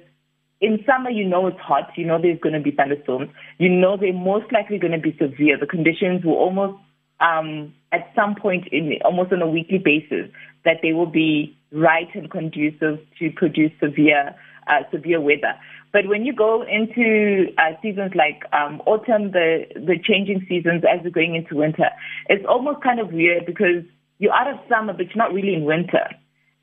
in 0.61 0.83
summer, 0.87 1.11
you 1.11 1.25
know 1.25 1.47
it's 1.47 1.61
hot, 1.61 1.91
you 1.97 2.05
know 2.07 2.21
there's 2.21 2.41
going 2.41 2.55
to 2.55 2.61
be 2.61 2.71
thunderstorms, 2.71 3.31
you 3.59 3.69
know 3.69 3.97
they're 3.97 4.13
most 4.13 4.51
likely 4.53 4.79
going 4.79 4.93
to 4.93 4.99
be 4.99 5.17
severe. 5.19 5.59
The 5.59 5.67
conditions 5.67 6.25
will 6.25 6.35
almost, 6.35 6.79
um, 7.21 7.75
at 7.97 8.13
some 8.15 8.35
point, 8.35 8.69
in 8.73 8.99
almost 9.05 9.33
on 9.33 9.43
a 9.43 9.49
weekly 9.49 9.79
basis, 9.79 10.31
that 10.65 10.79
they 10.83 10.93
will 10.93 11.11
be 11.11 11.57
right 11.73 12.09
and 12.15 12.31
conducive 12.31 12.99
to 13.19 13.31
produce 13.35 13.73
severe, 13.81 14.35
uh, 14.69 14.83
severe 14.93 15.21
weather. 15.21 15.55
But 15.93 16.09
when 16.09 16.27
you 16.27 16.35
go 16.35 16.63
into 16.63 17.47
uh, 17.57 17.73
seasons 17.81 18.13
like 18.15 18.43
um, 18.53 18.83
autumn, 18.87 19.33
the 19.33 19.65
the 19.75 19.97
changing 20.03 20.45
seasons 20.49 20.83
as 20.85 21.03
you're 21.03 21.11
going 21.13 21.35
into 21.35 21.57
winter, 21.57 21.89
it's 22.29 22.45
almost 22.47 22.83
kind 22.83 23.01
of 23.01 23.13
weird 23.13 23.47
because 23.47 23.83
you're 24.19 24.35
out 24.35 24.49
of 24.49 24.59
summer, 24.69 24.93
but 24.93 25.07
you're 25.07 25.25
not 25.25 25.33
really 25.33 25.55
in 25.55 25.65
winter. 25.65 26.07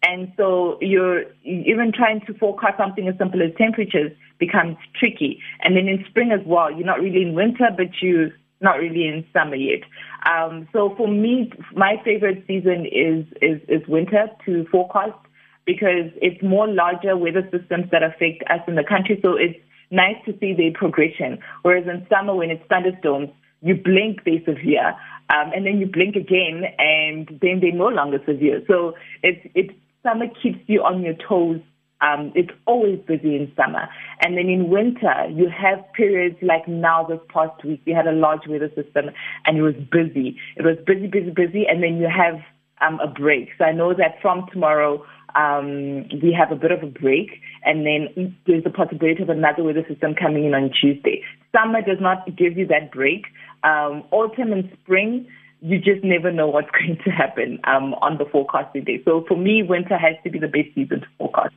And 0.03 0.33
so 0.35 0.77
you're 0.81 1.23
even 1.43 1.93
trying 1.95 2.19
to 2.27 2.33
forecast 2.33 2.77
something 2.77 3.07
as 3.07 3.17
simple 3.17 3.41
as 3.41 3.51
temperatures 3.57 4.11
becomes 4.37 4.75
tricky. 4.99 5.39
And 5.61 5.77
then 5.77 5.87
in 5.87 6.03
spring 6.09 6.31
as 6.31 6.45
well, 6.45 6.69
you're 6.69 6.85
not 6.85 6.99
really 6.99 7.21
in 7.21 7.33
winter, 7.33 7.69
but 7.75 7.87
you're 8.01 8.31
not 8.62 8.79
really 8.79 9.07
in 9.07 9.25
summer 9.33 9.55
yet. 9.55 9.81
Um, 10.25 10.68
so 10.74 10.94
for 10.96 11.07
me, 11.07 11.51
my 11.75 11.96
favorite 12.03 12.44
season 12.48 12.85
is, 12.85 13.25
is, 13.42 13.61
is 13.68 13.87
winter 13.87 14.27
to 14.46 14.66
forecast 14.72 15.18
because 15.66 16.11
it's 16.22 16.42
more 16.44 16.68
larger 16.68 17.16
weather 17.18 17.48
systems 17.51 17.85
that 17.92 18.03
affect 18.03 18.44
us 18.50 18.61
in 18.68 18.75
the 18.75 18.83
country. 18.83 19.20
So 19.22 19.35
it's 19.35 19.59
nice 19.92 20.18
to 20.25 20.33
see 20.39 20.53
the 20.53 20.72
progression. 20.74 21.39
Whereas 21.61 21.85
in 21.87 22.05
summer, 22.09 22.35
when 22.35 22.50
it's 22.50 22.63
thunderstorms, 22.68 23.29
you 23.61 23.75
blink, 23.75 24.24
they're 24.25 24.44
severe, 24.46 24.89
um, 25.29 25.51
and 25.55 25.66
then 25.66 25.79
you 25.79 25.87
blink 25.87 26.16
again, 26.18 26.63
and 26.77 27.27
then 27.42 27.61
they're 27.61 27.72
no 27.72 27.87
longer 27.87 28.20
severe. 28.25 28.61
So 28.68 28.94
it's 29.22 29.39
it's 29.55 29.74
summer 30.03 30.25
keeps 30.42 30.59
you 30.68 30.81
on 30.81 31.01
your 31.01 31.16
toes. 31.27 31.61
Um, 32.03 32.33
it's 32.35 32.51
always 32.68 33.00
busy 33.07 33.35
in 33.35 33.51
summer, 33.55 33.87
and 34.22 34.37
then 34.37 34.50
in 34.50 34.70
winter 34.70 35.27
you 35.31 35.48
have 35.50 35.79
periods 35.94 36.35
like 36.42 36.68
now. 36.68 37.05
This 37.05 37.20
past 37.33 37.63
week, 37.63 37.81
we 37.85 37.94
had 37.94 38.07
a 38.07 38.11
large 38.11 38.46
weather 38.48 38.70
system, 38.75 39.05
and 39.46 39.57
it 39.57 39.61
was 39.61 39.75
busy. 39.89 40.37
It 40.57 40.63
was 40.63 40.77
busy, 40.85 41.07
busy, 41.07 41.31
busy, 41.31 41.66
and 41.66 41.81
then 41.81 41.98
you 41.98 42.09
have 42.09 42.42
um, 42.81 43.00
a 43.00 43.07
break. 43.07 43.50
So 43.57 43.63
I 43.63 43.72
know 43.72 43.94
that 43.94 44.22
from 44.22 44.46
tomorrow 44.51 45.05
um, 45.35 46.07
we 46.22 46.35
have 46.37 46.51
a 46.51 46.59
bit 46.59 46.72
of 46.72 46.83
a 46.83 46.87
break, 46.87 47.42
and 47.63 47.85
then 47.85 48.35
there's 48.46 48.63
the 48.63 48.70
possibility 48.70 49.24
of 49.24 49.29
another 49.29 49.63
weather 49.63 49.85
system 49.87 50.13
coming 50.13 50.46
in 50.46 50.53
on 50.53 50.72
Tuesday. 50.79 51.24
Summer 51.55 51.81
does 51.81 52.00
not 52.00 52.25
give 52.37 52.57
you 52.57 52.68
that 52.68 52.92
break. 52.92 53.25
Um, 53.63 54.03
autumn 54.11 54.51
and 54.51 54.70
spring, 54.81 55.27
you 55.61 55.79
just 55.79 56.03
never 56.03 56.31
know 56.31 56.48
what's 56.48 56.70
going 56.79 57.00
to 57.05 57.11
happen 57.11 57.59
um, 57.63 57.94
on 57.96 58.18
the 58.18 58.25
forecasting 58.25 58.83
day. 58.83 59.01
So 59.05 59.24
for 59.27 59.37
me, 59.37 59.63
winter 59.63 59.98
has 59.98 60.16
to 60.24 60.29
be 60.29 60.39
the 60.39 60.48
best 60.48 60.75
season 60.75 61.01
to 61.01 61.07
forecast. 61.18 61.53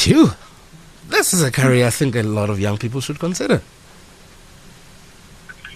Phew. 0.00 0.30
This 1.10 1.34
is 1.34 1.42
a 1.42 1.52
career 1.52 1.86
I 1.86 1.90
think 1.90 2.16
a 2.16 2.22
lot 2.22 2.48
of 2.48 2.58
young 2.58 2.78
people 2.78 3.02
should 3.02 3.18
consider. 3.18 3.60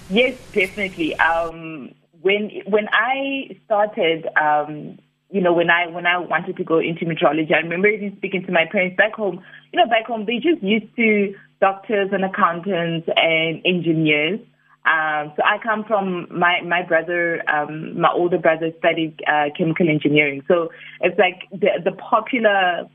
Yes, 0.08 0.38
definitely. 0.50 1.14
Um, 1.16 1.94
when 2.22 2.50
when 2.64 2.88
I 2.90 3.54
started, 3.66 4.26
um, 4.40 4.98
you 5.30 5.42
know, 5.42 5.52
when 5.52 5.68
I 5.68 5.88
when 5.88 6.06
I 6.06 6.16
wanted 6.16 6.56
to 6.56 6.64
go 6.64 6.78
into 6.78 7.04
meteorology, 7.04 7.52
I 7.52 7.58
remember 7.58 7.88
even 7.88 8.16
speaking 8.16 8.46
to 8.46 8.50
my 8.50 8.64
parents 8.72 8.96
back 8.96 9.12
home. 9.12 9.44
You 9.74 9.80
know, 9.80 9.86
back 9.90 10.06
home 10.06 10.24
they 10.24 10.36
just 10.36 10.62
used 10.62 10.96
to 10.96 11.34
doctors 11.60 12.08
and 12.12 12.24
accountants 12.24 13.06
and 13.14 13.60
engineers. 13.66 14.40
Um, 14.86 15.34
so 15.36 15.42
I 15.44 15.58
come 15.62 15.84
from 15.84 16.28
my 16.30 16.62
my 16.62 16.82
brother, 16.82 17.42
um, 17.46 18.00
my 18.00 18.10
older 18.10 18.38
brother 18.38 18.72
studied 18.78 19.20
uh, 19.26 19.50
chemical 19.54 19.90
engineering. 19.90 20.42
So 20.48 20.70
it's 21.02 21.18
like 21.18 21.42
the 21.50 21.82
the 21.84 21.92
popular 21.92 22.88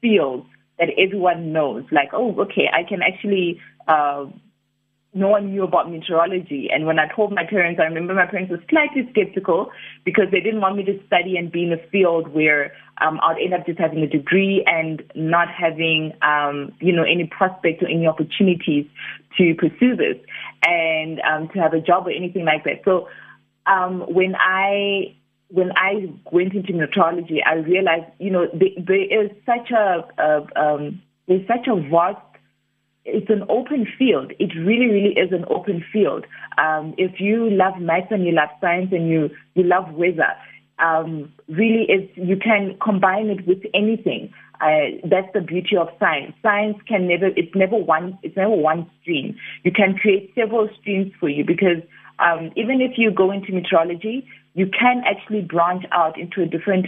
fields 0.00 0.46
that 0.78 0.88
everyone 0.98 1.52
knows. 1.52 1.84
Like, 1.90 2.10
oh, 2.12 2.34
okay, 2.42 2.68
I 2.72 2.88
can 2.88 3.00
actually 3.02 3.60
uh, 3.86 4.26
no 5.14 5.28
one 5.28 5.52
knew 5.52 5.62
about 5.62 5.90
meteorology. 5.90 6.68
And 6.72 6.86
when 6.86 6.98
I 6.98 7.06
told 7.14 7.32
my 7.32 7.44
parents, 7.48 7.80
I 7.80 7.84
remember 7.84 8.14
my 8.14 8.26
parents 8.26 8.50
were 8.50 8.62
slightly 8.68 9.08
skeptical 9.12 9.70
because 10.04 10.24
they 10.32 10.40
didn't 10.40 10.60
want 10.60 10.76
me 10.76 10.84
to 10.84 11.00
study 11.06 11.36
and 11.36 11.52
be 11.52 11.62
in 11.62 11.72
a 11.72 11.78
field 11.90 12.28
where 12.28 12.72
um, 13.00 13.20
I'd 13.22 13.38
end 13.40 13.54
up 13.54 13.64
just 13.64 13.78
having 13.78 14.00
a 14.00 14.08
degree 14.08 14.64
and 14.66 15.02
not 15.14 15.48
having, 15.48 16.12
um, 16.22 16.72
you 16.80 16.92
know, 16.92 17.04
any 17.04 17.30
prospect 17.30 17.82
or 17.82 17.86
any 17.86 18.08
opportunities 18.08 18.86
to 19.38 19.54
pursue 19.54 19.94
this 19.94 20.16
and 20.66 21.20
um, 21.20 21.48
to 21.54 21.60
have 21.60 21.74
a 21.74 21.80
job 21.80 22.08
or 22.08 22.10
anything 22.10 22.44
like 22.44 22.64
that. 22.64 22.82
So 22.84 23.08
um, 23.66 24.00
when 24.08 24.34
I 24.34 25.14
when 25.54 25.70
I 25.76 26.12
went 26.32 26.52
into 26.54 26.72
meteorology, 26.72 27.40
I 27.44 27.54
realized, 27.54 28.10
you 28.18 28.30
know, 28.30 28.46
there, 28.52 29.24
is 29.24 29.30
such 29.46 29.70
a, 29.70 30.04
um, 30.56 31.00
there's 31.28 31.46
such 31.46 31.68
a 31.68 31.76
vast 31.88 32.18
it's 33.06 33.28
an 33.28 33.44
open 33.50 33.86
field. 33.98 34.32
It 34.38 34.54
really, 34.56 34.86
really 34.86 35.12
is 35.12 35.30
an 35.30 35.44
open 35.50 35.84
field. 35.92 36.24
Um, 36.56 36.94
if 36.96 37.20
you 37.20 37.50
love 37.50 37.74
math 37.78 38.10
and 38.10 38.24
you 38.24 38.32
love 38.32 38.48
science 38.62 38.92
and 38.92 39.08
you, 39.10 39.28
you 39.54 39.62
love 39.62 39.92
weather, 39.92 40.32
um, 40.78 41.32
really 41.48 41.82
is 41.82 42.08
you 42.14 42.36
can 42.36 42.76
combine 42.82 43.26
it 43.26 43.46
with 43.46 43.58
anything. 43.74 44.32
Uh, 44.60 44.96
that's 45.04 45.28
the 45.34 45.40
beauty 45.40 45.76
of 45.76 45.88
science. 45.98 46.32
Science 46.42 46.78
can 46.88 47.06
never 47.06 47.26
it's 47.26 47.54
never 47.54 47.76
one 47.76 48.18
it's 48.22 48.36
never 48.36 48.54
one 48.54 48.90
stream. 49.02 49.36
You 49.64 49.72
can 49.72 49.96
create 49.96 50.32
several 50.34 50.68
streams 50.80 51.12
for 51.20 51.28
you 51.28 51.44
because 51.44 51.82
um, 52.18 52.50
even 52.56 52.80
if 52.80 52.92
you 52.96 53.10
go 53.10 53.30
into 53.30 53.52
meteorology, 53.52 54.26
you 54.54 54.66
can 54.66 55.02
actually 55.04 55.42
branch 55.42 55.84
out 55.92 56.18
into 56.18 56.42
a 56.42 56.46
different 56.46 56.86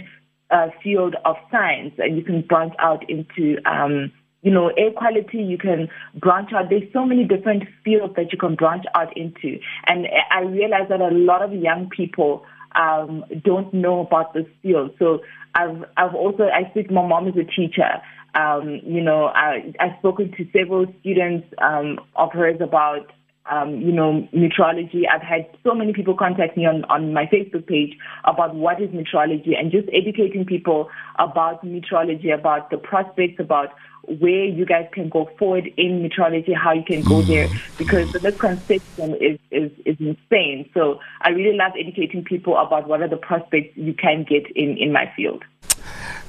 uh, 0.49 0.67
field 0.83 1.15
of 1.25 1.35
science, 1.51 1.93
and 1.97 2.17
you 2.17 2.23
can 2.23 2.41
branch 2.41 2.73
out 2.79 3.07
into 3.09 3.57
um, 3.69 4.11
you 4.41 4.51
know, 4.51 4.69
air 4.77 4.91
quality, 4.91 5.39
you 5.39 5.57
can 5.57 5.89
branch 6.15 6.51
out. 6.53 6.69
There's 6.69 6.89
so 6.93 7.05
many 7.05 7.25
different 7.25 7.63
fields 7.83 8.13
that 8.15 8.31
you 8.31 8.37
can 8.37 8.55
branch 8.55 8.85
out 8.95 9.15
into. 9.17 9.59
And 9.87 10.07
I 10.31 10.41
realize 10.41 10.87
that 10.89 11.01
a 11.01 11.09
lot 11.09 11.41
of 11.41 11.53
young 11.53 11.89
people 11.89 12.45
um, 12.75 13.25
don't 13.43 13.73
know 13.73 14.01
about 14.01 14.33
this 14.33 14.45
field. 14.61 14.91
So 14.99 15.21
I've, 15.55 15.83
I've 15.97 16.15
also, 16.15 16.43
I 16.43 16.69
speak, 16.69 16.91
my 16.91 17.05
mom 17.05 17.27
is 17.27 17.35
a 17.35 17.43
teacher. 17.43 18.01
Um, 18.35 18.79
you 18.83 19.01
know, 19.01 19.25
I, 19.25 19.73
I've 19.79 19.97
spoken 19.99 20.31
to 20.37 20.47
several 20.53 20.85
students 20.99 21.47
um, 21.57 21.99
of 22.15 22.31
hers 22.31 22.61
about 22.61 23.11
um, 23.49 23.81
you 23.81 23.91
know, 23.91 24.27
metrology. 24.33 25.03
I've 25.11 25.21
had 25.21 25.47
so 25.63 25.73
many 25.73 25.93
people 25.93 26.15
contact 26.15 26.57
me 26.57 26.65
on, 26.65 26.83
on 26.85 27.13
my 27.13 27.25
Facebook 27.25 27.67
page 27.67 27.97
about 28.25 28.55
what 28.55 28.81
is 28.81 28.89
metrology 28.89 29.57
and 29.57 29.71
just 29.71 29.87
educating 29.93 30.45
people 30.45 30.89
about 31.19 31.65
metrology, 31.65 32.33
about 32.33 32.69
the 32.69 32.77
prospects, 32.77 33.39
about 33.39 33.73
where 34.03 34.45
you 34.45 34.65
guys 34.65 34.87
can 34.93 35.09
go 35.09 35.29
forward 35.37 35.67
in 35.75 36.07
metrology, 36.07 36.55
how 36.55 36.71
you 36.71 36.83
can 36.83 37.03
go 37.03 37.21
there, 37.23 37.49
because 37.77 38.11
the 38.13 38.21
misconception 38.21 39.15
is, 39.15 39.37
is, 39.51 39.71
is 39.85 39.97
insane. 39.99 40.69
So 40.73 40.99
I 41.21 41.29
really 41.29 41.57
love 41.57 41.73
educating 41.77 42.23
people 42.23 42.57
about 42.57 42.87
what 42.87 43.01
are 43.01 43.09
the 43.09 43.17
prospects 43.17 43.75
you 43.75 43.93
can 43.93 44.23
get 44.23 44.49
in, 44.55 44.77
in 44.77 44.93
my 44.93 45.11
field. 45.15 45.43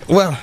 Well, 0.09 0.37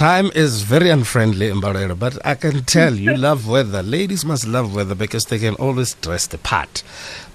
time 0.00 0.30
is 0.34 0.62
very 0.62 0.88
unfriendly 0.88 1.50
in 1.50 1.60
Mbarara, 1.60 1.98
but 1.98 2.16
I 2.24 2.34
can 2.34 2.64
tell 2.64 2.94
you 2.94 3.14
love 3.28 3.46
weather. 3.46 3.82
Ladies 3.82 4.24
must 4.24 4.46
love 4.46 4.74
weather 4.74 4.94
because 4.94 5.26
they 5.26 5.38
can 5.38 5.54
always 5.56 5.92
dress 5.96 6.26
the 6.26 6.38
part. 6.38 6.82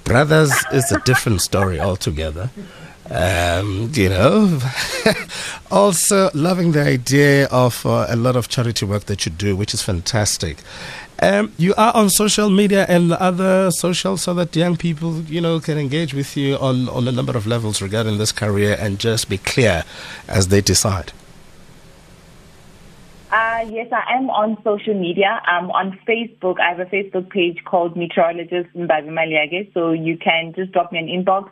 Brothers 0.04 0.52
is 0.72 0.92
a 0.92 1.00
different 1.02 1.42
story 1.42 1.80
altogether. 1.80 2.50
Um, 3.12 3.92
you 3.94 4.10
know, 4.10 4.60
also 5.72 6.32
loving 6.34 6.72
the 6.72 6.82
idea 6.82 7.46
of 7.52 7.86
uh, 7.86 8.08
a 8.10 8.16
lot 8.16 8.36
of 8.36 8.50
charity 8.50 8.84
work 8.84 9.06
that 9.06 9.28
you 9.28 9.32
do, 9.32 9.56
which 9.56 9.76
is 9.76 9.84
fantastic. 9.84 10.58
Um, 11.20 11.54
you 11.60 11.76
are 11.78 11.94
on 11.96 12.10
social 12.10 12.50
media 12.50 12.88
and 12.90 13.14
other 13.14 13.70
social 13.70 14.18
so 14.18 14.34
that 14.34 14.56
young 14.56 14.76
people, 14.76 15.22
you 15.26 15.40
know, 15.40 15.60
can 15.60 15.78
engage 15.78 16.16
with 16.16 16.36
you 16.36 16.56
on, 16.56 16.90
on 16.90 17.08
a 17.08 17.12
number 17.12 17.38
of 17.38 17.46
levels 17.46 17.80
regarding 17.80 18.18
this 18.18 18.32
career 18.32 18.76
and 18.80 18.98
just 18.98 19.30
be 19.30 19.38
clear 19.38 19.84
as 20.28 20.48
they 20.48 20.62
decide. 20.62 21.14
Uh, 23.56 23.62
yes, 23.70 23.88
I 23.94 24.18
am 24.18 24.30
on 24.30 24.58
social 24.66 24.94
media. 24.94 25.40
I'm 25.46 25.72
on 25.72 25.98
Facebook. 26.06 26.60
I 26.60 26.76
have 26.76 26.80
a 26.80 26.86
Facebook 26.86 27.30
page 27.30 27.64
called 27.64 27.96
Meteorologist 27.96 28.76
Mbavi 28.76 29.08
Maliage. 29.08 29.74
So 29.74 29.94
you 29.94 30.18
can 30.18 30.52
just 30.54 30.74
drop 30.74 30.92
me 30.92 31.00
an 31.00 31.08
inbox 31.08 31.44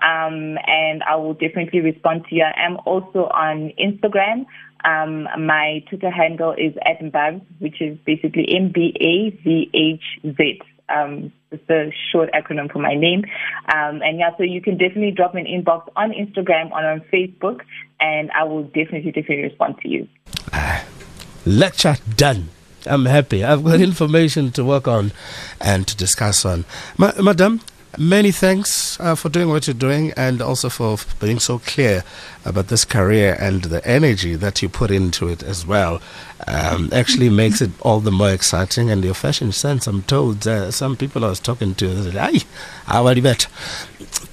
um, 0.00 0.56
and 0.68 1.02
I 1.02 1.16
will 1.16 1.34
definitely 1.34 1.80
respond 1.80 2.26
to 2.28 2.36
you. 2.36 2.44
I 2.44 2.64
am 2.64 2.76
also 2.84 3.24
on 3.34 3.72
Instagram. 3.76 4.46
Um, 4.84 5.24
my 5.44 5.82
Twitter 5.88 6.10
handle 6.10 6.52
is 6.52 6.74
at 6.86 7.00
Mbavz, 7.00 7.42
which 7.58 7.82
is 7.82 7.98
basically 8.06 8.46
M 8.54 8.70
B 8.72 8.94
A 9.00 9.30
V 9.42 9.68
H 9.74 10.36
Z. 10.36 10.60
Um, 10.88 11.32
it's 11.50 11.68
a 11.68 11.92
short 12.12 12.30
acronym 12.34 12.70
for 12.70 12.78
my 12.78 12.94
name. 12.94 13.24
Um, 13.74 14.00
and 14.02 14.20
yeah, 14.20 14.30
so 14.36 14.44
you 14.44 14.62
can 14.62 14.78
definitely 14.78 15.10
drop 15.10 15.34
me 15.34 15.40
an 15.40 15.46
inbox 15.48 15.88
on 15.96 16.12
Instagram 16.12 16.70
or 16.70 16.86
on 16.86 17.00
Facebook, 17.12 17.62
and 17.98 18.30
I 18.30 18.44
will 18.44 18.62
definitely, 18.62 19.10
definitely 19.10 19.42
respond 19.42 19.78
to 19.82 19.88
you. 19.88 20.06
Lecture 21.48 21.96
done. 22.14 22.50
I'm 22.84 23.06
happy. 23.06 23.42
I've 23.42 23.64
got 23.64 23.80
information 23.92 24.52
to 24.52 24.62
work 24.62 24.86
on 24.86 25.12
and 25.62 25.88
to 25.88 25.96
discuss 25.96 26.44
on. 26.44 26.66
Ma- 26.98 27.12
Madam, 27.22 27.62
many 27.96 28.32
thanks 28.32 29.00
uh, 29.00 29.14
for 29.14 29.30
doing 29.30 29.48
what 29.48 29.66
you're 29.66 29.72
doing 29.72 30.12
and 30.14 30.42
also 30.42 30.68
for 30.68 30.98
being 31.18 31.38
so 31.38 31.58
clear 31.60 32.04
about 32.44 32.68
this 32.68 32.84
career 32.84 33.34
and 33.40 33.62
the 33.64 33.82
energy 33.88 34.34
that 34.36 34.60
you 34.60 34.68
put 34.68 34.90
into 34.90 35.26
it 35.28 35.42
as 35.42 35.66
well. 35.66 36.02
Um, 36.46 36.90
actually 36.92 37.30
makes 37.30 37.62
it 37.62 37.70
all 37.80 38.00
the 38.00 38.10
more 38.10 38.30
exciting. 38.30 38.90
And 38.90 39.02
your 39.02 39.14
fashion 39.14 39.50
sense, 39.52 39.86
I'm 39.86 40.02
told, 40.02 40.46
uh, 40.46 40.70
some 40.70 40.96
people 40.96 41.24
I 41.24 41.30
was 41.30 41.40
talking 41.40 41.74
to 41.76 42.02
said, 42.04 42.16
"Ay, 42.16 42.40
how 42.84 43.06
are 43.06 43.14
you 43.14 43.22
bet?" 43.22 43.46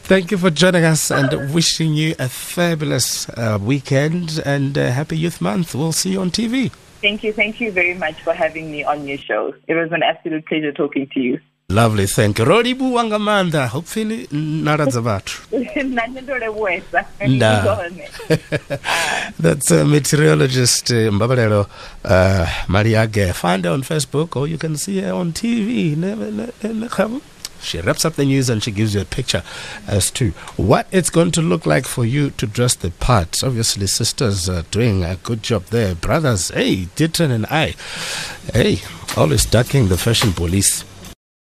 Thank 0.03 0.31
you 0.31 0.37
for 0.37 0.49
joining 0.49 0.83
us 0.83 1.09
and 1.11 1.53
wishing 1.53 1.93
you 1.93 2.13
a 2.19 2.27
fabulous 2.27 3.29
uh, 3.29 3.57
weekend 3.61 4.41
and 4.45 4.75
happy 4.75 5.17
Youth 5.17 5.39
Month. 5.39 5.73
We'll 5.73 5.93
see 5.93 6.11
you 6.11 6.19
on 6.21 6.29
TV. 6.29 6.71
Thank 7.05 7.23
you. 7.23 7.33
Thank 7.33 7.61
you 7.61 7.71
very 7.71 7.93
much 7.93 8.19
for 8.23 8.33
having 8.33 8.71
me 8.71 8.83
on 8.83 9.07
your 9.07 9.19
show. 9.19 9.53
It 9.67 9.75
was 9.75 9.91
an 9.91 10.01
absolute 10.01 10.43
pleasure 10.47 10.71
talking 10.71 11.05
to 11.13 11.19
you. 11.19 11.39
Lovely, 11.69 12.07
thank 12.07 12.39
you. 12.39 12.45
Rodi 12.45 12.73
buwanga 12.73 13.69
hopefully 13.69 14.25
naradza 14.31 15.01
vathu. 15.01 15.45
That's 19.39 19.69
a 19.69 19.85
meteorologist 19.85 20.89
uh, 20.89 21.11
Mbavhalelo 21.11 21.67
uh, 22.05 22.47
Maliage. 22.67 23.35
Find 23.35 23.65
her 23.65 23.71
on 23.71 23.83
Facebook 23.83 24.35
or 24.35 24.47
you 24.47 24.57
can 24.57 24.75
see 24.75 24.99
her 25.01 25.13
on 25.13 25.31
TV. 25.31 25.95
She 27.65 27.81
wraps 27.81 28.05
up 28.05 28.13
the 28.13 28.25
news 28.25 28.49
and 28.49 28.63
she 28.63 28.71
gives 28.71 28.93
you 28.93 29.01
a 29.01 29.05
picture 29.05 29.43
as 29.87 30.11
to 30.11 30.31
what 30.55 30.87
it's 30.91 31.09
going 31.09 31.31
to 31.31 31.41
look 31.41 31.65
like 31.65 31.85
for 31.85 32.05
you 32.05 32.29
to 32.31 32.45
dress 32.45 32.75
the 32.75 32.91
part. 32.91 33.43
Obviously, 33.43 33.87
sisters 33.87 34.47
are 34.47 34.63
doing 34.63 35.03
a 35.03 35.15
good 35.15 35.41
job 35.41 35.65
there. 35.65 35.95
Brothers, 35.95 36.49
hey, 36.49 36.85
Ditton 36.95 37.31
and 37.31 37.45
I, 37.47 37.75
hey, 38.53 38.81
always 39.17 39.45
ducking 39.45 39.87
the 39.87 39.97
fashion 39.97 40.31
police. 40.33 40.83